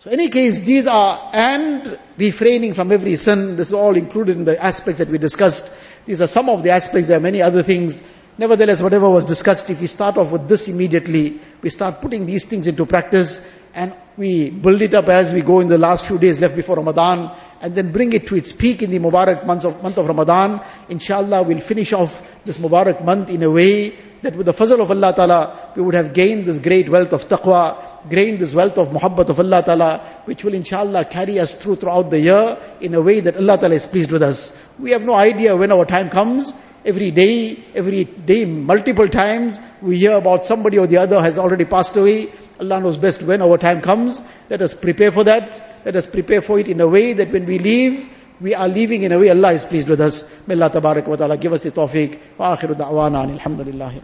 So 0.00 0.08
any 0.10 0.30
case, 0.30 0.60
these 0.60 0.86
are, 0.86 1.30
and 1.34 1.98
refraining 2.16 2.72
from 2.72 2.90
every 2.90 3.16
sin, 3.16 3.56
this 3.56 3.68
is 3.68 3.74
all 3.74 3.94
included 3.94 4.38
in 4.38 4.46
the 4.46 4.58
aspects 4.58 4.98
that 4.98 5.08
we 5.08 5.18
discussed. 5.18 5.70
These 6.06 6.22
are 6.22 6.26
some 6.26 6.48
of 6.48 6.62
the 6.62 6.70
aspects, 6.70 7.08
there 7.08 7.18
are 7.18 7.20
many 7.20 7.42
other 7.42 7.62
things. 7.62 8.00
Nevertheless, 8.38 8.80
whatever 8.80 9.10
was 9.10 9.26
discussed, 9.26 9.68
if 9.68 9.78
we 9.78 9.86
start 9.86 10.16
off 10.16 10.32
with 10.32 10.48
this 10.48 10.68
immediately, 10.68 11.38
we 11.60 11.68
start 11.68 12.00
putting 12.00 12.24
these 12.24 12.46
things 12.46 12.66
into 12.66 12.86
practice, 12.86 13.46
and 13.74 13.94
we 14.16 14.48
build 14.48 14.80
it 14.80 14.94
up 14.94 15.10
as 15.10 15.34
we 15.34 15.42
go 15.42 15.60
in 15.60 15.68
the 15.68 15.76
last 15.76 16.06
few 16.06 16.16
days 16.16 16.40
left 16.40 16.56
before 16.56 16.76
Ramadan, 16.76 17.30
and 17.60 17.74
then 17.74 17.92
bring 17.92 18.14
it 18.14 18.26
to 18.28 18.36
its 18.36 18.52
peak 18.52 18.82
in 18.82 18.88
the 18.88 18.98
Mubarak 18.98 19.44
month 19.44 19.66
of, 19.66 19.82
month 19.82 19.98
of 19.98 20.06
Ramadan. 20.06 20.62
Inshallah, 20.88 21.42
we'll 21.42 21.60
finish 21.60 21.92
off 21.92 22.26
this 22.46 22.56
Mubarak 22.56 23.04
month 23.04 23.28
in 23.28 23.42
a 23.42 23.50
way 23.50 23.92
that 24.22 24.34
with 24.34 24.46
the 24.46 24.54
fazl 24.54 24.80
of 24.80 24.90
Allah 24.90 25.12
Ta'ala, 25.14 25.72
we 25.76 25.82
would 25.82 25.94
have 25.94 26.14
gained 26.14 26.46
this 26.46 26.58
great 26.58 26.88
wealth 26.88 27.12
of 27.12 27.28
taqwa, 27.28 27.89
gained 28.08 28.38
this 28.38 28.54
wealth 28.54 28.78
of 28.78 28.88
muhabbat 28.88 29.28
of 29.28 29.38
Allah 29.38 29.62
Ta'ala, 29.62 30.22
which 30.24 30.44
will 30.44 30.54
inshallah 30.54 31.04
carry 31.04 31.38
us 31.38 31.54
through 31.54 31.76
throughout 31.76 32.10
the 32.10 32.20
year 32.20 32.58
in 32.80 32.94
a 32.94 33.00
way 33.00 33.20
that 33.20 33.36
Allah 33.36 33.58
Ta'ala 33.58 33.74
is 33.74 33.86
pleased 33.86 34.10
with 34.10 34.22
us. 34.22 34.56
We 34.78 34.92
have 34.92 35.04
no 35.04 35.14
idea 35.14 35.56
when 35.56 35.72
our 35.72 35.84
time 35.84 36.10
comes. 36.10 36.52
Every 36.84 37.10
day, 37.10 37.58
every 37.74 38.04
day, 38.04 38.46
multiple 38.46 39.08
times, 39.08 39.58
we 39.82 39.98
hear 39.98 40.12
about 40.12 40.46
somebody 40.46 40.78
or 40.78 40.86
the 40.86 40.96
other 40.96 41.20
has 41.20 41.38
already 41.38 41.66
passed 41.66 41.96
away. 41.96 42.32
Allah 42.58 42.80
knows 42.80 42.96
best 42.96 43.22
when 43.22 43.42
our 43.42 43.58
time 43.58 43.82
comes. 43.82 44.22
Let 44.48 44.62
us 44.62 44.74
prepare 44.74 45.12
for 45.12 45.24
that. 45.24 45.84
Let 45.84 45.96
us 45.96 46.06
prepare 46.06 46.40
for 46.40 46.58
it 46.58 46.68
in 46.68 46.80
a 46.80 46.86
way 46.86 47.12
that 47.14 47.30
when 47.30 47.44
we 47.44 47.58
leave, 47.58 48.08
we 48.40 48.54
are 48.54 48.68
leaving 48.68 49.02
in 49.02 49.12
a 49.12 49.18
way 49.18 49.28
Allah 49.28 49.52
is 49.52 49.64
pleased 49.64 49.88
with 49.88 50.00
us. 50.00 50.24
May 50.46 50.54
Allah 50.54 50.70
ta'ala 50.70 51.36
give 51.36 51.52
us 51.52 51.62
the 51.62 51.70
tawfiq. 51.70 52.18
Wa 52.38 52.56
akhiru 52.56 52.74
da'wana 52.74 53.38
alhamdulillahi 53.38 54.02